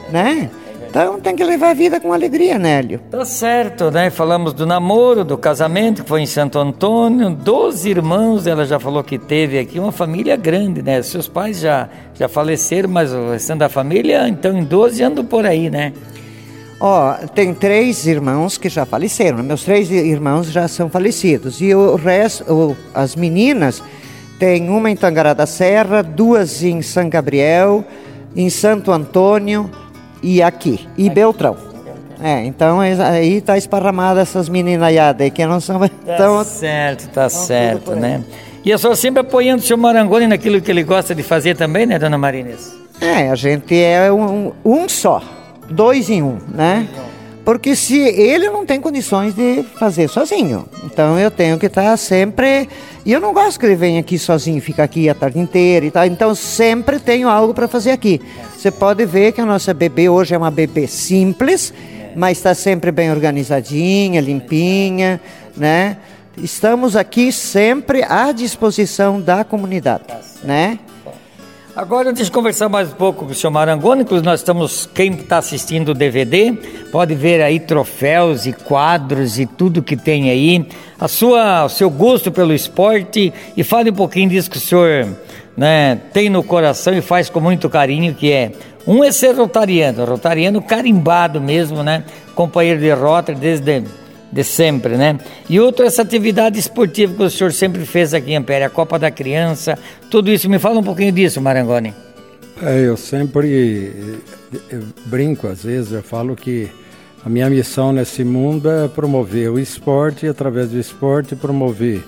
[0.09, 0.49] né?
[0.93, 2.99] Então tem que levar a vida com alegria, Nélio.
[3.09, 4.11] Tá certo, né?
[4.11, 9.03] Falamos do namoro, do casamento, que foi em Santo Antônio, doze irmãos, ela já falou
[9.03, 11.01] que teve aqui uma família grande, né?
[11.01, 15.47] Seus pais já, já faleceram, mas o restante da família, então em 12 andam por
[15.47, 15.93] aí, né?
[16.79, 21.59] Ó, oh, tem três irmãos que já faleceram, meus três irmãos já são falecidos.
[21.59, 23.81] E o resto, o, as meninas,
[24.37, 27.83] tem uma em Tangará da Serra, duas em São Gabriel,
[28.35, 29.71] em Santo Antônio,
[30.23, 31.55] e aqui, e Beltrão.
[32.21, 35.77] É, então aí tá esparramada essas meninaiadas aí que não são.
[35.79, 38.23] Tá então, certo, tá certo, né?
[38.63, 41.85] E a senhora sempre apoiando o seu Marangoni naquilo que ele gosta de fazer também,
[41.85, 42.73] né, dona Marines?
[43.01, 45.21] É, a gente é um, um só,
[45.69, 46.87] dois em um, né?
[47.43, 52.69] Porque se ele não tem condições de fazer sozinho, então eu tenho que estar sempre.
[53.05, 55.91] E eu não gosto que ele venha aqui sozinho, fica aqui a tarde inteira e
[55.91, 56.05] tal.
[56.05, 58.21] Então sempre tenho algo para fazer aqui.
[58.57, 61.73] Você pode ver que a nossa bebê hoje é uma bebê simples,
[62.15, 65.19] mas está sempre bem organizadinha, limpinha,
[65.57, 65.97] né?
[66.37, 70.05] Estamos aqui sempre à disposição da comunidade,
[70.43, 70.79] né?
[71.75, 75.13] Agora, deixa eu conversar mais um pouco com o senhor Marangoni, que nós estamos, quem
[75.13, 76.51] está assistindo o DVD,
[76.91, 80.67] pode ver aí troféus e quadros e tudo que tem aí,
[80.99, 85.07] a sua, o seu gosto pelo esporte, e fale um pouquinho disso que o senhor
[85.57, 88.51] né, tem no coração e faz com muito carinho, que é
[88.85, 92.03] um é ser rotariano, rotariano carimbado mesmo, né?
[92.35, 93.81] Companheiro de rota desde
[94.33, 95.17] de sempre, né?
[95.47, 98.97] E outro essa atividade esportiva que o senhor sempre fez aqui em Ampere, a Copa
[98.97, 99.77] da Criança,
[100.09, 100.49] tudo isso.
[100.49, 101.93] Me fala um pouquinho disso, Marangoni.
[102.61, 104.21] É, eu sempre
[104.69, 106.69] eu brinco, às vezes, eu falo que
[107.23, 112.03] a minha missão nesse mundo é promover o esporte e, através do esporte, promover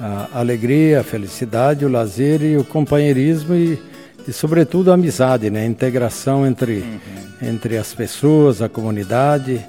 [0.00, 3.78] a alegria, a felicidade, o lazer e o companheirismo e,
[4.26, 5.62] e sobretudo, a amizade, né?
[5.62, 7.48] a integração entre, uhum.
[7.48, 9.60] entre as pessoas, a comunidade.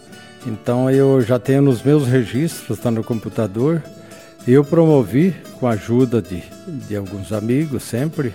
[0.45, 3.81] Então, eu já tenho nos meus registros, está no computador,
[4.47, 6.43] eu promovi, com a ajuda de,
[6.87, 8.33] de alguns amigos sempre,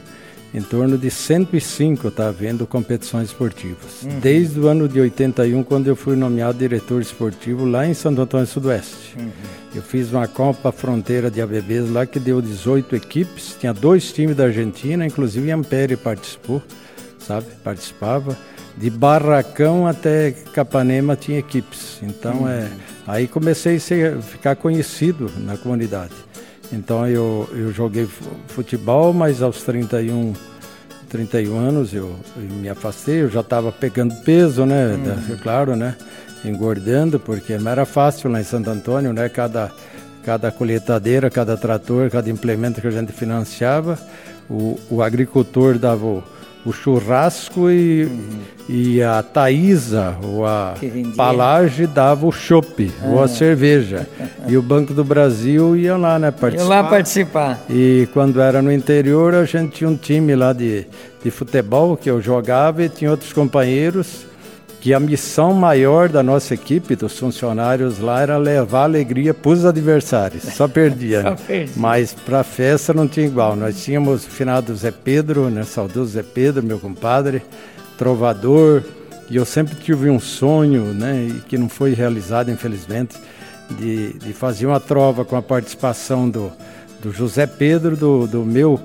[0.55, 4.03] em torno de 105 está havendo competições esportivas.
[4.05, 4.21] Uhum.
[4.21, 8.47] Desde o ano de 81, quando eu fui nomeado diretor esportivo lá em Santo Antônio
[8.47, 9.17] Sudoeste.
[9.19, 9.31] Uhum.
[9.75, 14.37] Eu fiz uma Copa Fronteira de ABBs lá que deu 18 equipes, tinha dois times
[14.37, 16.63] da Argentina, inclusive Ampere participou,
[17.19, 17.47] sabe?
[17.63, 18.37] Participava.
[18.77, 21.99] De Barracão até Capanema tinha equipes.
[22.03, 22.49] Então uhum.
[22.49, 22.69] é.
[23.07, 26.13] Aí comecei a ser, ficar conhecido na comunidade.
[26.73, 28.09] Então eu, eu joguei
[28.49, 30.35] futebol, mas aos 31,
[31.09, 34.95] 31 anos eu, eu me afastei, eu já estava pegando peso, né?
[34.95, 35.37] Uhum.
[35.39, 35.95] Claro, né?
[36.45, 39.29] Engordando, porque não era fácil lá em Santo Antônio, né?
[39.29, 39.71] Cada,
[40.25, 43.99] cada colheitadeira, cada trator, cada implemento que a gente financiava,
[44.51, 46.25] o, o agricultor dava o,
[46.67, 48.41] o churrasco e, uhum.
[48.69, 50.75] e a Thaisa, ou a
[51.17, 53.07] Palage, dava o chopp, ah.
[53.07, 54.07] ou a cerveja.
[54.49, 56.75] e o Banco do Brasil ia lá, né, participar.
[56.75, 57.61] Ia lá participar.
[57.71, 60.87] E quando era no interior, a gente tinha um time lá de,
[61.23, 64.27] de futebol que eu jogava e tinha outros companheiros
[64.87, 69.65] que a missão maior da nossa equipe, dos funcionários lá, era levar alegria para os
[69.65, 70.45] adversários.
[70.45, 71.23] Só perdia.
[71.23, 71.69] Só né?
[71.75, 73.57] Mas para a festa não tinha igual.
[73.57, 75.65] Nós tínhamos o finado Zé Pedro, né?
[75.65, 77.43] saudoso Zé Pedro, meu compadre,
[77.99, 78.85] trovador.
[79.29, 81.31] E eu sempre tive um sonho, né?
[81.31, 83.17] E que não foi realizado, infelizmente,
[83.71, 86.53] de, de fazer uma trova com a participação do,
[87.03, 88.79] do José Pedro, do, do meu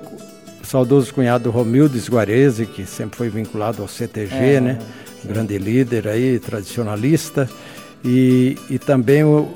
[0.64, 4.60] saudoso cunhado Romildo Esguarese, que sempre foi vinculado ao CTG, é.
[4.60, 4.78] né?
[5.24, 7.48] Grande líder aí, tradicionalista,
[8.04, 9.48] e, e também o,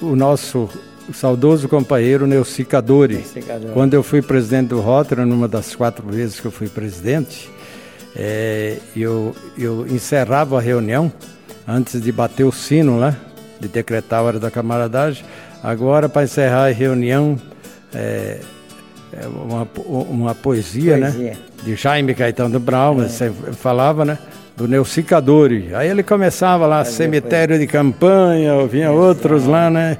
[0.00, 0.68] o nosso
[1.12, 3.24] saudoso companheiro Neuci Cadori.
[3.72, 7.50] Quando eu fui presidente do Rotary, numa das quatro vezes que eu fui presidente,
[8.16, 11.12] é, eu, eu encerrava a reunião
[11.66, 13.16] antes de bater o sino lá,
[13.60, 15.24] de decretar a hora da camaradagem.
[15.62, 17.38] Agora, para encerrar a reunião,
[17.92, 18.40] é,
[19.12, 21.36] é uma, uma poesia, né, poesia, né?
[21.62, 23.08] De Jaime Caetano Brown, é.
[23.08, 24.18] você falava, né?
[24.56, 25.74] Do Neucicadori.
[25.74, 29.98] Aí ele começava lá, cemitério de campanha, vinha outros lá, né?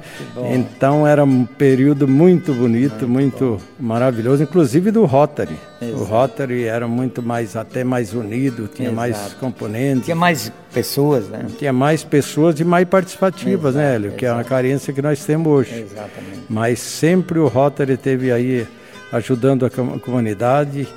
[0.51, 5.57] Então era um período muito bonito, muito maravilhoso, inclusive do Rotary.
[5.81, 6.01] Exato.
[6.01, 8.95] O Rotary era muito mais, até mais unido, tinha Exato.
[8.95, 10.05] mais componentes.
[10.05, 11.45] Tinha mais pessoas, né?
[11.57, 14.01] Tinha mais pessoas e mais participativas, né, Exato.
[14.01, 14.17] né, Hélio?
[14.17, 15.81] Que é uma carência que nós temos hoje.
[15.81, 16.45] Exatamente.
[16.49, 18.65] Mas sempre o Rotary teve aí
[19.11, 20.87] ajudando a comunidade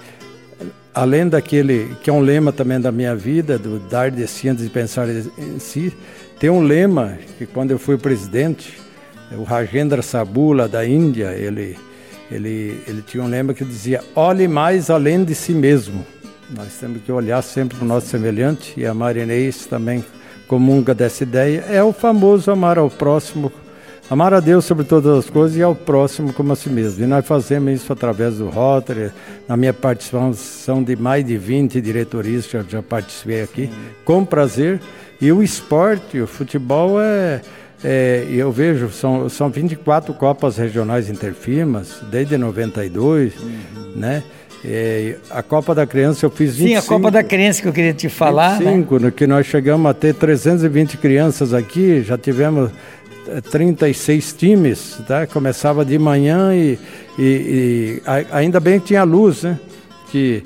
[0.98, 4.64] além daquele que é um lema também da minha vida, do dar de si antes
[4.64, 5.96] de pensar em si,
[6.40, 8.76] tem um lema que quando eu fui presidente,
[9.30, 11.76] o Rajendra Sabula da Índia, ele,
[12.28, 16.04] ele, ele tinha um lema que dizia: olhe mais além de si mesmo.
[16.50, 20.04] Nós temos que olhar sempre para o nosso semelhante e a Marinês também
[20.48, 21.64] comunga dessa ideia.
[21.70, 23.52] É o famoso amar ao próximo
[24.10, 27.04] Amar a Deus sobre todas as coisas e ao próximo como a si mesmo.
[27.04, 29.10] E nós fazemos isso através do Rotary,
[29.46, 33.70] na minha participação de mais de 20 diretorias que eu já participei aqui,
[34.06, 34.80] com prazer.
[35.20, 37.42] E o esporte, o futebol é,
[37.84, 43.92] é, eu vejo, são, são 24 Copas Regionais Interfirmas, desde 92, uhum.
[43.94, 44.22] né?
[44.64, 46.68] É, a Copa da Criança eu fiz 25.
[46.68, 48.58] Sim, a Copa da Criança que eu queria te falar.
[48.58, 49.12] 25, né?
[49.12, 52.70] que nós chegamos a ter 320 crianças aqui, já tivemos
[53.50, 55.26] 36 times, tá?
[55.26, 56.78] começava de manhã e,
[57.18, 59.58] e, e, ainda bem que tinha luz, né?
[60.10, 60.42] que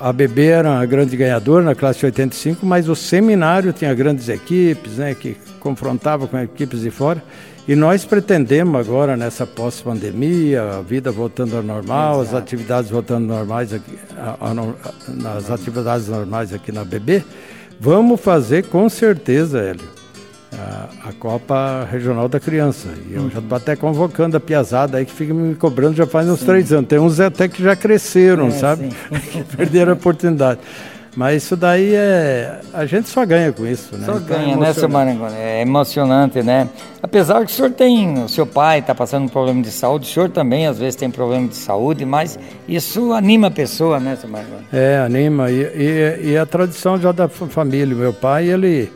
[0.00, 4.98] a BB era a grande ganhadora na classe 85, mas o seminário tinha grandes equipes,
[4.98, 5.14] né?
[5.14, 7.22] que confrontavam com equipes de fora.
[7.68, 12.36] E nós pretendemos agora, nessa pós-pandemia, a vida voltando ao normal, Exato.
[12.36, 14.54] as atividades voltando normais aqui, a, a,
[15.08, 17.24] nas atividades normais aqui na BB,
[17.80, 19.95] vamos fazer com certeza, Hélio,
[20.58, 22.88] a, a, Copa Regional da Criança.
[23.08, 23.30] E eu uhum.
[23.30, 26.46] já estou até convocando a piazada aí que fica me cobrando já faz uns sim.
[26.46, 26.88] três anos.
[26.88, 28.88] Tem uns até que já cresceram, é, sabe?
[29.32, 30.60] que perderam a oportunidade.
[31.16, 32.60] Mas isso daí é.
[32.74, 34.04] A gente só ganha com isso, né?
[34.04, 35.34] Só então, ganha, é né, seu Marangoni?
[35.34, 36.68] É emocionante, né?
[37.02, 38.22] Apesar que o senhor tem.
[38.22, 41.10] O seu pai está passando um problema de saúde, o senhor também às vezes tem
[41.10, 42.38] problema de saúde, mas
[42.68, 44.66] isso anima a pessoa, né, seu Marangoni?
[44.70, 45.50] É, anima.
[45.50, 47.96] E, e, e a tradição já da família.
[47.96, 48.92] Meu pai, ele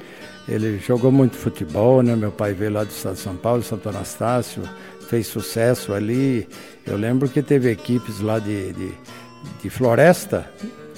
[0.50, 2.16] ele jogou muito futebol, né?
[2.16, 4.62] Meu pai veio lá do estado de São Paulo, Santo Anastácio,
[5.08, 6.48] fez sucesso ali.
[6.84, 8.92] Eu lembro que teve equipes lá de, de,
[9.62, 10.50] de floresta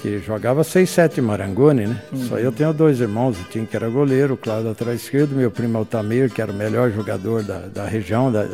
[0.03, 2.01] que jogava 6, 7 Marangoni, né?
[2.11, 2.27] Uhum.
[2.27, 5.49] Só eu tenho dois irmãos, o Tim que era goleiro, o Cláudio atrás esquerdo, meu
[5.49, 8.45] primo Altamir, que era o melhor jogador da, da região, da,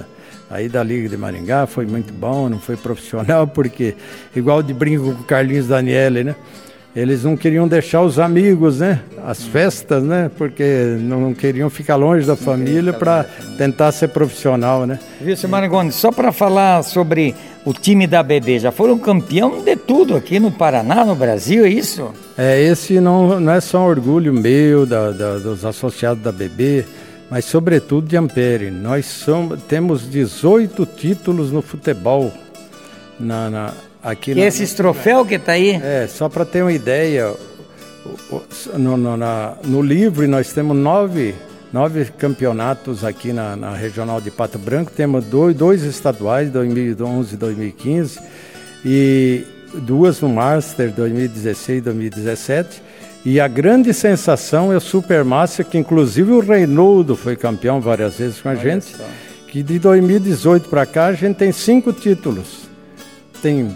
[0.47, 3.95] aí da Liga de Maringá, foi muito bom, não foi profissional, porque
[4.35, 6.35] igual de brinco com o Carlinhos Daniele, né?
[6.95, 9.01] Eles não queriam deixar os amigos, né?
[9.25, 10.29] As festas, né?
[10.37, 13.25] Porque não queriam ficar longe da família para
[13.57, 14.99] tentar ser profissional, né?
[15.21, 20.15] Viu, Marangoni, só para falar sobre o time da BB, já foram campeão de tudo
[20.15, 22.11] aqui no Paraná, no Brasil, é isso?
[22.37, 26.85] É, esse não, não é só um orgulho meu, da, da, dos associados da BB,
[27.29, 28.71] mas sobretudo de Ampere.
[28.71, 32.33] Nós somos, temos 18 títulos no futebol
[33.19, 34.33] na, na aqui.
[34.33, 35.71] Que na, esses troféus que tá aí?
[35.71, 37.33] É, só para ter uma ideia,
[38.77, 41.35] no, no, na, no livro nós temos nove,
[41.71, 47.37] nove campeonatos aqui na, na regional de Pato Branco, temos dois, dois estaduais, 2011 e
[47.37, 48.19] 2015,
[48.85, 52.89] e duas no Master 2016 e 2017
[53.25, 58.39] e a grande sensação é o Supermaster, que inclusive o Reinaldo foi campeão várias vezes
[58.39, 58.85] com a Olha gente.
[58.85, 59.03] Só.
[59.47, 62.69] Que de 2018 para cá a gente tem cinco títulos.
[63.41, 63.75] Tem.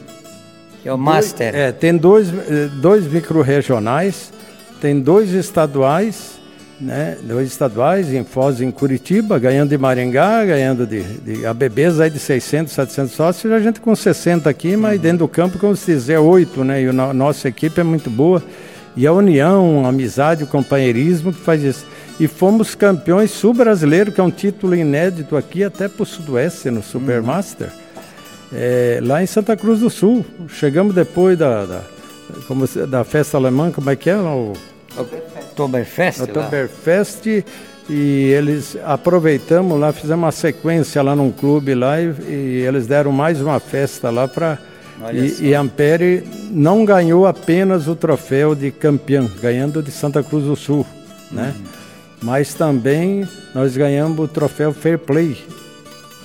[0.85, 1.51] É o Master.
[1.51, 2.27] Dois, é, tem dois,
[2.81, 4.31] dois micro-regionais,
[4.81, 6.33] tem dois estaduais,
[6.79, 7.17] né?
[7.23, 12.19] Dois estaduais em Foz em Curitiba, ganhando de Maringá, ganhando de, de ABBs aí de
[12.19, 15.01] 600, 700 sócios, a gente com 60 aqui, mas uhum.
[15.01, 16.83] dentro do campo, como se dizer, 8, né?
[16.83, 18.43] E a no, nossa equipe é muito boa.
[18.95, 21.85] E a união, a amizade, o companheirismo que faz isso.
[22.19, 26.83] E fomos campeões sul-brasileiro, que é um título inédito aqui até para o Sudoeste, no
[26.83, 27.82] Supermaster, uhum.
[28.53, 30.25] É, lá em Santa Cruz do Sul.
[30.47, 31.81] Chegamos depois da, da,
[32.47, 34.15] como, da festa alemã, como é que é?
[34.15, 34.53] O,
[34.97, 36.21] Oktoberfest.
[36.21, 37.43] Oktoberfest.
[37.89, 43.11] E eles aproveitamos lá, fizemos uma sequência lá num clube lá e, e eles deram
[43.11, 44.57] mais uma festa lá para
[45.11, 50.55] e, e, Ampere não ganhou apenas o troféu de campeão, ganhando de Santa Cruz do
[50.55, 50.85] Sul,
[51.29, 51.53] né?
[51.57, 51.63] Uhum.
[52.21, 55.37] Mas também nós ganhamos o troféu Fair Play,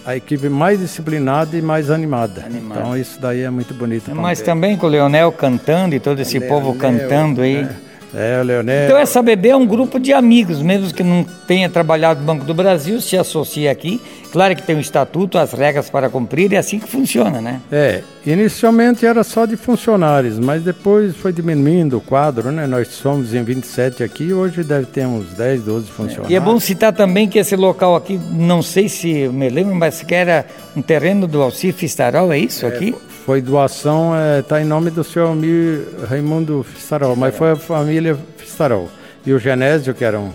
[0.08, 2.42] a equipe mais disciplinada e mais animada.
[2.46, 2.78] Animado.
[2.78, 4.10] Então isso daí é muito bonito.
[4.14, 7.62] Mas também com o Leonel cantando e todo esse Leonel, povo cantando aí.
[7.62, 7.76] Né?
[8.14, 8.86] É, o Leonel.
[8.86, 12.46] Então essa bebê é um grupo de amigos, mesmo que não tenha trabalhado no Banco
[12.46, 14.00] do Brasil, se associa aqui.
[14.30, 17.60] Claro que tem um estatuto, as regras para cumprir, é assim que funciona, né?
[17.72, 22.66] É, inicialmente era só de funcionários, mas depois foi diminuindo o quadro, né?
[22.66, 26.30] Nós somos em 27 aqui, hoje deve ter uns 10, 12 funcionários.
[26.30, 29.74] É, e é bom citar também que esse local aqui, não sei se me lembro,
[29.74, 30.44] mas que era
[30.76, 32.94] um terreno do Alcir Fistarol, é isso é, aqui?
[33.24, 38.16] Foi doação, está é, em nome do senhor Almir Raimundo Fistarol, mas foi a família
[38.36, 38.88] Fistarol.
[39.26, 40.30] E o Genésio, que era um,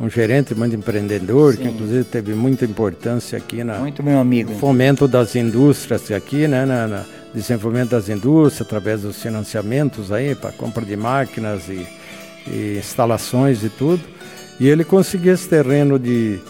[0.00, 1.62] um gerente muito empreendedor, Sim.
[1.62, 6.64] que inclusive teve muita importância aqui na muito meu amigo fomento das indústrias aqui, né,
[6.64, 11.86] na, na desenvolvimento das indústrias através dos financiamentos aí para compra de máquinas e,
[12.46, 14.02] e, instalações e tudo.
[14.60, 16.40] E ele conseguiu esse terreno de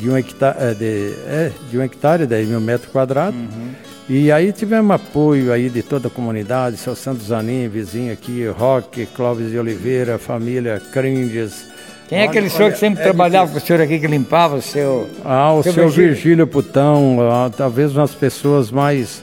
[0.00, 3.40] de um hectare, é, de, é, de um hectare, 10 mil metros quadrados.
[3.40, 8.46] Uhum e aí tivemos apoio aí de toda a comunidade, seu Santos Zanin, vizinho aqui,
[8.46, 11.66] Roque, Clóvis de Oliveira, família Crindes.
[12.08, 14.62] Quem é aquele senhor que sempre é trabalhava com o senhor aqui, que limpava o
[14.62, 15.08] seu...
[15.24, 19.22] Ah, o seu, seu Virgílio, Virgílio Putão, ah, talvez umas pessoas mais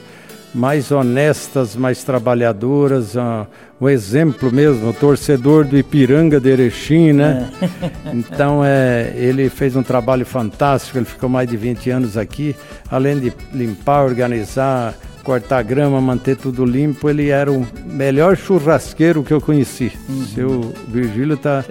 [0.56, 3.46] mais honestas, mais trabalhadoras, uh,
[3.80, 7.52] um exemplo mesmo, o torcedor do Ipiranga de Erechim, né?
[7.62, 7.66] É.
[8.16, 12.56] Então é, ele fez um trabalho fantástico, ele ficou mais de 20 anos aqui,
[12.90, 14.96] além de limpar, organizar,
[15.26, 19.92] cortar grama, manter tudo limpo, ele era o melhor churrasqueiro que eu conheci.
[20.08, 20.26] Uhum.
[20.28, 21.66] Seu Virgílio tá,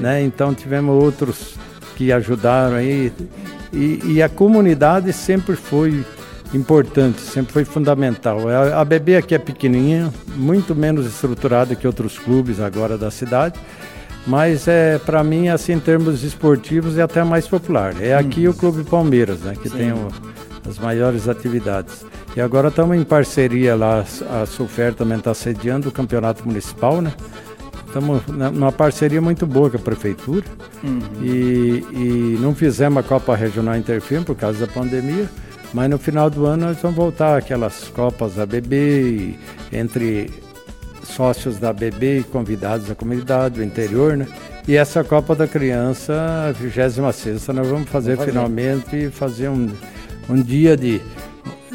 [0.00, 0.22] né?
[0.22, 1.54] Então tivemos outros
[1.94, 3.12] que ajudaram aí
[3.72, 6.02] e, e a comunidade sempre foi
[6.54, 8.48] importante, sempre foi fundamental.
[8.48, 13.60] A, a BB aqui é pequenininha, muito menos estruturada que outros clubes agora da cidade,
[14.26, 17.94] mas é para mim assim em termos esportivos é até mais popular.
[18.00, 18.52] É aqui hum.
[18.52, 19.76] o Clube Palmeiras, né, que Sim.
[19.76, 20.08] tem o,
[20.68, 22.04] as maiores atividades.
[22.36, 27.12] E agora estamos em parceria lá, a Sulfer também está sediando o campeonato municipal, né?
[27.86, 30.44] Estamos numa parceria muito boa com a prefeitura
[30.82, 31.00] uhum.
[31.22, 35.30] e, e não fizemos a Copa Regional Interfirma por causa da pandemia,
[35.72, 39.38] mas no final do ano nós vamos voltar aquelas copas da BB,
[39.72, 40.28] entre
[41.04, 44.26] sócios da BB e convidados da comunidade, do interior, né?
[44.66, 48.16] E essa Copa da Criança, a 26 nós vamos fazer, vamos fazer.
[48.24, 49.68] finalmente, fazer um,
[50.28, 51.00] um dia de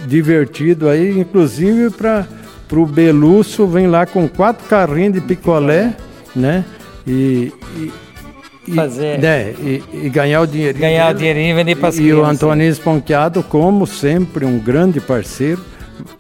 [0.08, 2.28] divertido aí, inclusive para
[2.72, 5.96] o Belusso, vem lá com quatro carrinhos de picolé,
[6.36, 6.64] né?
[7.06, 7.52] E,
[8.68, 9.24] e fazer.
[9.24, 10.78] É, e, e, ganhar o dinheiro.
[10.78, 15.00] Ganhar o dinheirinho e vender para as E o Antônio Esponqueado, como sempre, um grande
[15.00, 15.62] parceiro,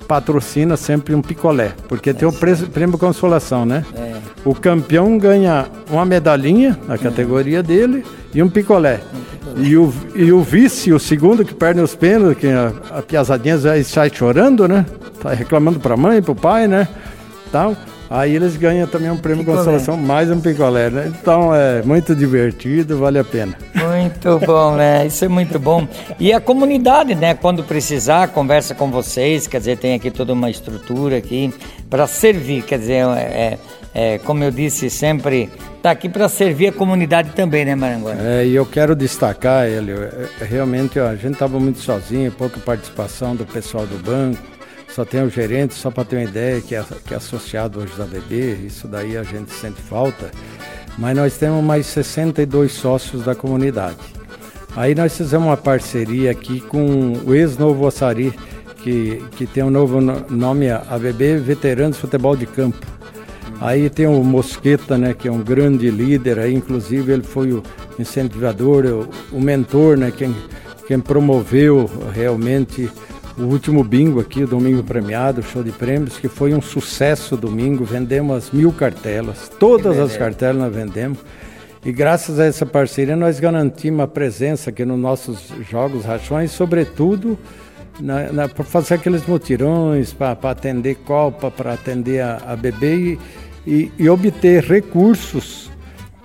[0.08, 3.86] patrocina sempre um picolé, porque é tem o preço, prêmio consolação, né?
[3.96, 4.16] É.
[4.44, 8.04] O campeão ganha uma medalhinha na categoria dele
[8.34, 9.02] e um picolé.
[9.62, 13.58] E o, e o vice, o segundo que perde os pênaltis, que a, a piazadinha
[13.58, 14.86] já sai chorando, né?
[15.22, 16.88] Tá reclamando para a mãe, para o pai, né?
[17.52, 17.76] Tal.
[18.10, 19.58] Aí eles ganham também um prêmio picolé.
[19.60, 21.14] consolação, mais um picolé, né?
[21.22, 23.56] Então é muito divertido, vale a pena.
[23.76, 25.06] Muito bom, né?
[25.06, 25.88] Isso é muito bom.
[26.20, 27.36] E a comunidade, né?
[27.36, 31.54] Quando precisar, conversa com vocês, quer dizer, tem aqui toda uma estrutura aqui
[31.88, 33.60] para servir, quer dizer, é,
[33.94, 35.50] é, como eu disse sempre,
[35.80, 38.16] está aqui para servir a comunidade também, né, Maranguá?
[38.20, 42.60] É, e eu quero destacar, ele, é, realmente ó, a gente estava muito sozinho, pouca
[42.60, 44.60] participação do pessoal do banco
[45.00, 47.94] só tem o gerente, só para ter uma ideia, que é, que é associado hoje
[47.98, 50.32] da BB, isso daí a gente sente falta.
[50.98, 53.98] Mas nós temos mais 62 sócios da comunidade.
[54.76, 58.34] Aí nós fizemos uma parceria aqui com o ex-Novo Açari,
[58.84, 62.86] que, que tem um novo nome, ABB Veteranos Futebol de Campo.
[63.62, 67.62] Aí tem o Mosqueta, né, que é um grande líder, aí inclusive ele foi o
[68.00, 70.34] incentivador, o, o mentor, né, quem,
[70.88, 72.90] quem promoveu realmente
[73.38, 77.86] o último bingo aqui, o domingo premiado, show de prêmios, que foi um sucesso domingo.
[77.86, 81.20] Vendemos as mil cartelas, todas as cartelas nós vendemos.
[81.86, 87.40] E graças a essa parceria nós garantimos a presença aqui nos nossos jogos rachões, sobretudo
[88.54, 93.20] para fazer aqueles mutirões, para atender Copa, para atender a, a bebê e,
[93.70, 95.70] e, e obter recursos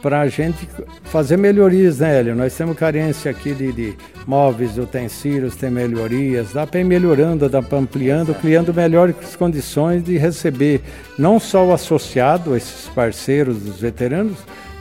[0.01, 0.67] para a gente
[1.05, 2.35] fazer melhorias, né, Hélio?
[2.35, 3.95] Nós temos carência aqui de, de
[4.27, 10.17] móveis, utensílios, tem melhorias, dá para ir melhorando, dá para ampliando, criando melhores condições de
[10.17, 10.81] receber
[11.19, 14.39] não só o associado, esses parceiros dos veteranos,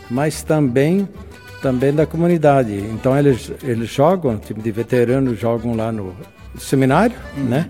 [0.10, 1.08] mas também
[1.62, 2.74] também da comunidade.
[2.74, 6.14] Então eles, eles jogam, time de veteranos jogam lá no
[6.58, 7.68] seminário, hum, né?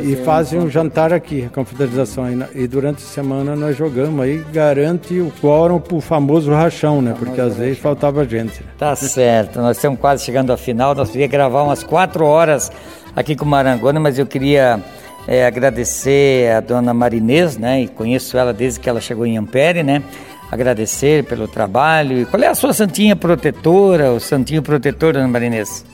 [0.00, 2.26] E fazem um jantar aqui, a confraternização.
[2.54, 7.14] E durante a semana nós jogamos aí, garante o quórum pro famoso rachão, né?
[7.18, 8.62] Porque às vezes faltava gente.
[8.78, 12.70] Tá certo, nós estamos quase chegando ao final, nós queríamos gravar umas quatro horas
[13.14, 14.80] aqui com o Marangona, mas eu queria
[15.26, 17.82] é, agradecer a dona Marinês, né?
[17.82, 20.02] E conheço ela desde que ela chegou em Ampere, né?
[20.50, 22.20] Agradecer pelo trabalho.
[22.20, 25.84] E qual é a sua santinha protetora, o santinho protetor, dona Marinês?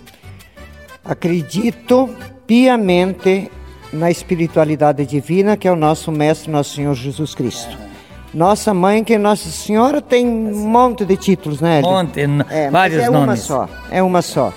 [1.05, 2.09] Acredito
[2.47, 3.51] piamente
[3.93, 7.77] na espiritualidade divina que é o nosso Mestre, nosso Senhor Jesus Cristo.
[8.33, 11.81] Nossa mãe, que é Nossa Senhora, tem um monte de títulos, né?
[11.81, 13.29] Monte, é, vários é nomes.
[13.29, 14.53] uma só, é uma só.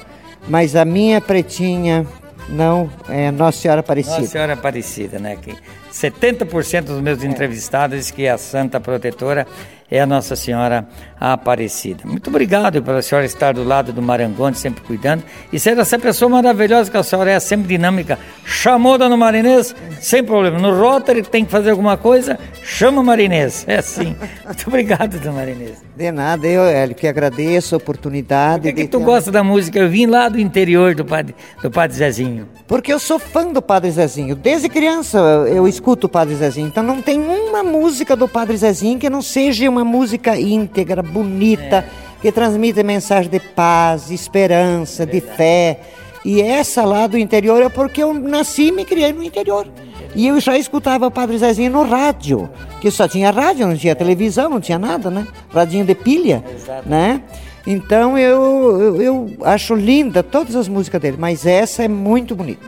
[0.48, 2.04] Mas a minha pretinha,
[2.50, 4.18] não, é Nossa Senhora Aparecida.
[4.18, 5.36] Nossa Senhora Aparecida, né?
[5.36, 5.56] Que
[5.94, 7.28] 70% dos meus é.
[7.28, 9.46] entrevistados dizem que é a Santa Protetora
[9.90, 10.88] é a Nossa Senhora
[11.20, 12.04] Aparecida.
[12.06, 16.30] Muito obrigado pela senhora estar do lado do Marangoni, sempre cuidando, e ser essa pessoa
[16.30, 18.20] maravilhosa que a senhora é, sempre dinâmica.
[18.46, 20.60] Chamou Dona Marinês, sem problema.
[20.60, 23.66] No Rotary tem que fazer alguma coisa, chama Marinês.
[23.68, 24.16] É assim.
[24.46, 25.82] Muito obrigado, Dona Marinês.
[25.96, 28.70] De nada, eu, Hélio, que agradeço a oportunidade.
[28.70, 29.06] Por que, que tu ter...
[29.06, 29.80] gosta da música?
[29.80, 31.34] Eu vim lá do interior do Padre,
[31.64, 32.48] do padre Zezinho.
[32.68, 34.36] Porque eu sou fã do Padre Zezinho.
[34.36, 35.18] Desde criança
[35.48, 36.68] eu escuto o Padre Zezinho.
[36.68, 41.02] Então não tem uma música do Padre Zezinho que não seja uma uma música íntegra,
[41.02, 42.22] bonita, é.
[42.22, 45.80] que transmite mensagem de paz, de esperança, de fé.
[46.26, 49.68] E essa lá do interior é porque eu nasci e me criei no interior.
[50.16, 52.50] E eu já escutava o Padre Zezinho no rádio,
[52.82, 55.28] que só tinha rádio, não tinha televisão, não tinha nada, né?
[55.54, 56.90] Radinho de pilha, Exato.
[56.90, 57.22] né?
[57.66, 62.66] Então eu, eu, eu, acho linda todas as músicas dele, mas essa é muito bonita.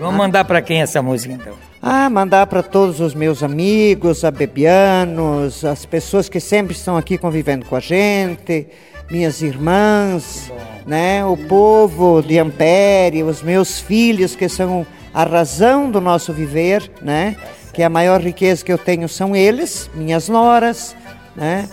[0.00, 1.67] Vamos mandar para quem essa música então?
[1.80, 7.64] Ah, mandar para todos os meus amigos, abebianos, as pessoas que sempre estão aqui convivendo
[7.66, 8.66] com a gente,
[9.08, 10.52] minhas irmãs,
[10.84, 16.90] né, o povo de Ampere, os meus filhos que são a razão do nosso viver,
[17.00, 17.36] né?
[17.72, 20.96] Que a maior riqueza que eu tenho são eles, minhas noras,
[21.36, 21.68] né?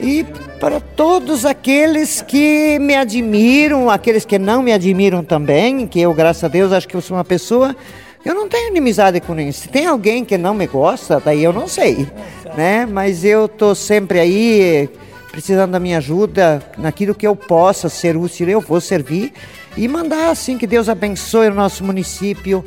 [0.00, 0.24] E
[0.58, 6.44] para todos aqueles que me admiram, aqueles que não me admiram também, que eu, graças
[6.44, 7.76] a Deus, acho que eu sou uma pessoa
[8.24, 9.52] eu não tenho inimizade com ninguém.
[9.52, 12.08] Se tem alguém que não me gosta, daí eu não sei,
[12.56, 12.86] né?
[12.86, 14.88] Mas eu tô sempre aí
[15.30, 19.32] precisando da minha ajuda naquilo que eu possa ser útil, eu vou servir
[19.76, 22.64] e mandar assim que Deus abençoe o nosso município,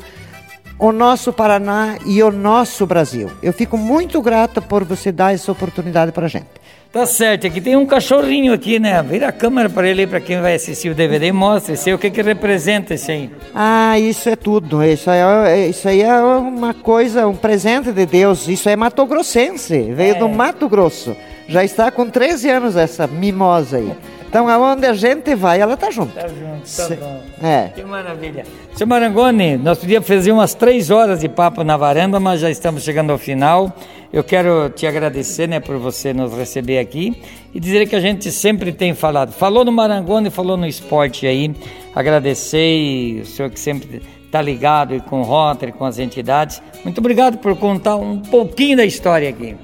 [0.78, 3.30] o nosso Paraná e o nosso Brasil.
[3.42, 6.46] Eu fico muito grata por você dar essa oportunidade para a gente.
[6.90, 9.02] Tá certo, aqui tem um cachorrinho aqui, né?
[9.02, 12.10] Vira a câmera para ele, para quem vai assistir o DVD mostra esse, o que
[12.10, 13.30] que representa esse aí.
[13.54, 14.82] Ah, isso é tudo.
[14.82, 18.48] Isso aí é, isso aí é uma coisa, um presente de Deus.
[18.48, 20.18] Isso é matogrossense, veio é.
[20.18, 21.14] do Mato Grosso.
[21.46, 23.92] Já está com 13 anos essa mimosa aí.
[24.28, 26.12] Então, aonde a gente vai, ela tá junto.
[26.12, 27.22] Tá junto, tá bom.
[27.42, 27.68] É.
[27.74, 28.44] Que maravilha.
[28.74, 32.82] Seu Marangoni, nós podíamos fazer umas três horas de papo na varanda, mas já estamos
[32.82, 33.74] chegando ao final.
[34.12, 37.20] Eu quero te agradecer, né, por você nos receber aqui
[37.54, 39.32] e dizer que a gente sempre tem falado.
[39.32, 41.54] Falou no Marangoni, falou no esporte aí.
[41.94, 46.62] Agradecer e o senhor que sempre está ligado com o Rotary, com as entidades.
[46.84, 49.56] Muito obrigado por contar um pouquinho da história aqui.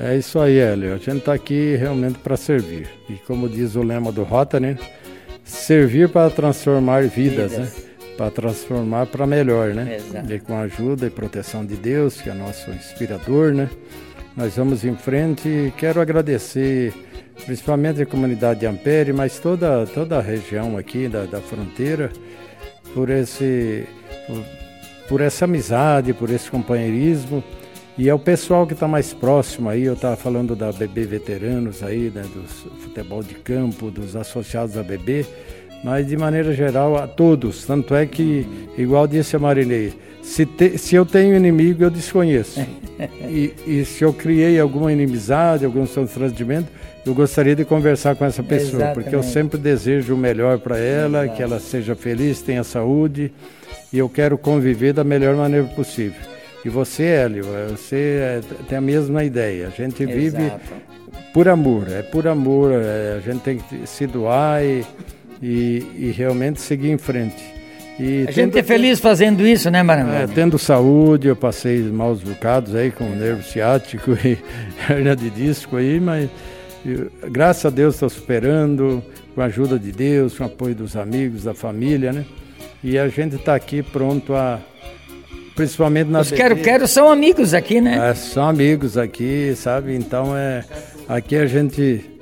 [0.00, 0.94] É isso aí, Hélio.
[0.94, 2.88] A gente está aqui realmente para servir.
[3.08, 4.78] E como diz o lema do Rotary, né?
[5.48, 7.74] servir para transformar vidas, vidas.
[7.76, 7.87] né?
[8.18, 9.96] Para transformar para melhor, né?
[9.96, 10.32] Exato.
[10.32, 13.70] E com a ajuda e proteção de Deus, que é nosso inspirador, né?
[14.36, 16.92] Nós vamos em frente e quero agradecer
[17.46, 22.10] principalmente a comunidade de Ampere, mas toda, toda a região aqui da, da fronteira,
[22.92, 23.86] por esse
[25.08, 27.42] por essa amizade, por esse companheirismo.
[27.96, 31.82] E é o pessoal que está mais próximo aí, eu estava falando da BB Veteranos
[31.82, 32.52] aí, né, dos
[32.82, 35.26] futebol de campo, dos associados à BB,
[35.82, 37.64] mas de maneira geral a todos.
[37.64, 42.60] Tanto é que, igual disse a Marinei, se, te, se eu tenho inimigo, eu desconheço.
[43.28, 46.68] e, e, se eu criei alguma inimizade, algum constrangimento,
[47.06, 48.94] eu gostaria de conversar com essa pessoa, Exatamente.
[48.94, 51.36] porque eu sempre desejo o melhor para ela, Exato.
[51.36, 53.32] que ela seja feliz, tenha saúde
[53.92, 56.20] e eu quero conviver da melhor maneira possível.
[56.64, 59.68] E você, Hélio, você é, tem a mesma ideia.
[59.68, 60.18] A gente Exato.
[60.18, 60.52] vive
[61.32, 62.72] por amor, é por amor.
[62.72, 64.84] É, a gente tem que se doar e,
[65.42, 67.42] e, e realmente seguir em frente.
[67.98, 70.14] E a gente é feliz fazendo isso, né, Maranhão?
[70.14, 74.38] É, tendo saúde, eu passei maus bocados aí com nervo ciático e
[74.88, 76.30] hernia de disco aí, mas
[76.86, 79.02] eu, graças a Deus estou superando,
[79.34, 82.24] com a ajuda de Deus, com o apoio dos amigos, da família, né?
[82.82, 84.60] E a gente está aqui pronto a.
[85.56, 86.20] Principalmente na.
[86.20, 88.10] Os quero-quero são amigos aqui, né?
[88.10, 89.94] É, são amigos aqui, sabe?
[89.94, 90.64] Então é.
[91.08, 92.17] Aqui a gente.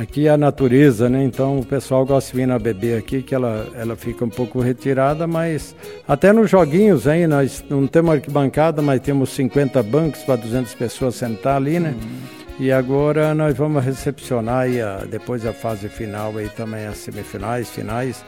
[0.00, 1.22] Aqui é a natureza, né?
[1.22, 4.60] Então o pessoal gosta de vir na bebê aqui, que ela, ela fica um pouco
[4.60, 5.74] retirada, mas
[6.06, 11.14] até nos joguinhos aí, nós não temos arquibancada, mas temos 50 bancos para 200 pessoas
[11.14, 11.90] sentar ali, né?
[11.90, 12.36] Uhum.
[12.58, 17.70] E agora nós vamos recepcionar aí a, depois a fase final aí também, as semifinais,
[17.70, 18.24] finais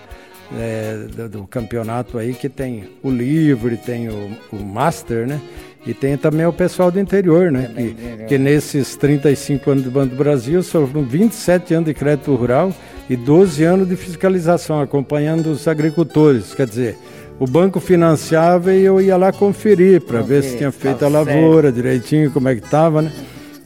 [0.56, 5.40] é, do, do, campeonato aí, que tem o livre, tem o, o Master, né?
[5.88, 7.70] E tem também o pessoal do interior, né?
[7.74, 12.74] Que, que nesses 35 anos do Banco do Brasil foram 27 anos de crédito rural
[13.08, 16.54] e 12 anos de fiscalização, acompanhando os agricultores.
[16.54, 16.98] Quer dizer,
[17.40, 21.08] o banco financiava e eu ia lá conferir para ver se tinha feito tá a
[21.08, 21.76] lavoura certo.
[21.76, 23.10] direitinho, como é que estava, né?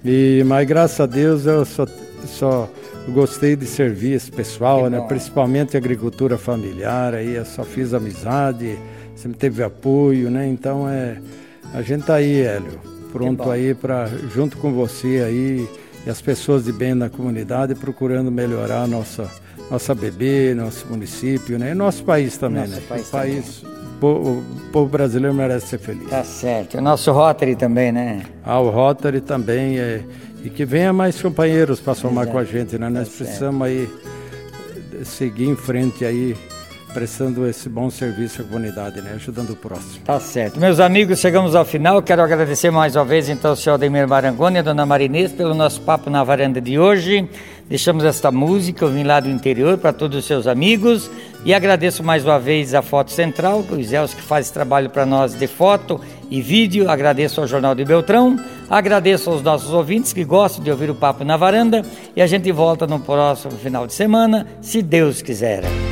[0.05, 1.89] E, mas graças a Deus eu só,
[2.25, 2.71] só
[3.09, 5.05] gostei de servir esse pessoal, né?
[5.09, 8.79] principalmente a agricultura familiar, aí eu só fiz amizade,
[9.17, 10.47] sempre teve apoio, né?
[10.47, 11.17] Então é,
[11.73, 12.81] a gente tá aí, Hélio,
[13.13, 15.69] pronto aí para junto com você aí
[16.07, 19.31] e as pessoas de bem na comunidade procurando melhorar nossa
[19.71, 21.71] nossa bebê, nosso município, né?
[21.71, 22.83] E nosso país também, nosso né?
[22.87, 23.63] País o país,
[24.03, 26.11] o povo brasileiro merece ser feliz.
[26.11, 26.77] Tá certo.
[26.77, 28.23] O nosso Rotary também, né?
[28.45, 30.03] Ah, o Rotary também é
[30.45, 32.33] e que venha mais companheiros para somar Exato.
[32.33, 32.89] com a gente, né?
[32.89, 33.89] Nós tá precisamos aí
[35.05, 36.37] seguir em frente aí,
[36.93, 39.13] prestando esse bom serviço à comunidade, né?
[39.15, 40.05] Ajudando o próximo.
[40.05, 40.61] Tá certo.
[40.61, 42.03] Meus amigos, chegamos ao final.
[42.03, 45.55] Quero agradecer mais uma vez, então, ao senhor Ademir Marangoni e a dona Marinês pelo
[45.55, 47.29] nosso papo na varanda de hoje.
[47.69, 51.11] Deixamos esta música, eu vim lá do interior, para todos os seus amigos.
[51.45, 55.35] E agradeço mais uma vez a Foto Central, o Zéus que faz trabalho para nós
[55.35, 56.91] de foto e vídeo.
[56.91, 58.39] Agradeço ao Jornal de Beltrão.
[58.69, 61.83] Agradeço aos nossos ouvintes que gostam de ouvir o Papo na Varanda.
[62.15, 65.92] E a gente volta no próximo final de semana, se Deus quiser.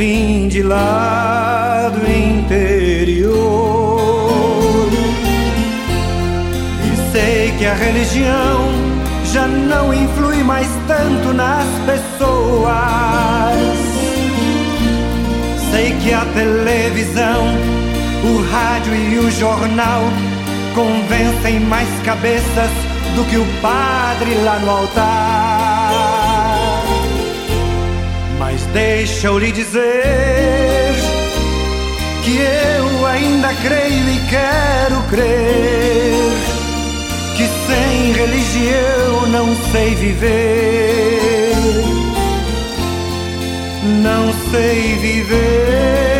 [0.00, 3.28] Vim de lá do interior
[6.90, 8.56] e sei que a religião
[9.30, 12.72] já não influi mais tanto nas pessoas.
[15.70, 17.44] Sei que a televisão,
[18.24, 20.00] o rádio e o jornal
[20.74, 22.70] convencem mais cabeças
[23.14, 25.49] do que o padre lá no altar.
[28.40, 30.94] Mas deixa eu lhe dizer
[32.24, 36.14] que eu ainda creio e quero crer
[37.36, 41.52] que sem religião não sei viver.
[44.02, 46.19] Não sei viver.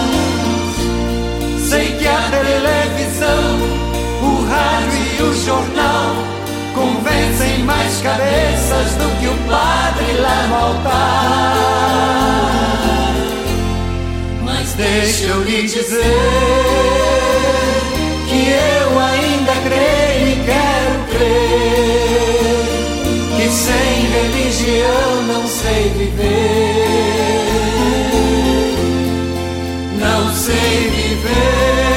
[2.41, 3.59] Televisão,
[4.23, 6.15] o rádio e o jornal
[6.73, 12.01] convencem mais cabeças do que o padre lá no altar.
[14.43, 16.01] Mas deixa eu lhe dizer
[18.27, 21.61] que eu ainda creio e quero crer
[23.37, 27.11] que sem religião não sei viver.
[29.99, 31.90] Não sei viver.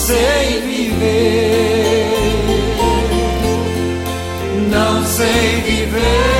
[0.00, 2.06] Sei viver.
[4.70, 6.39] Não sei viver.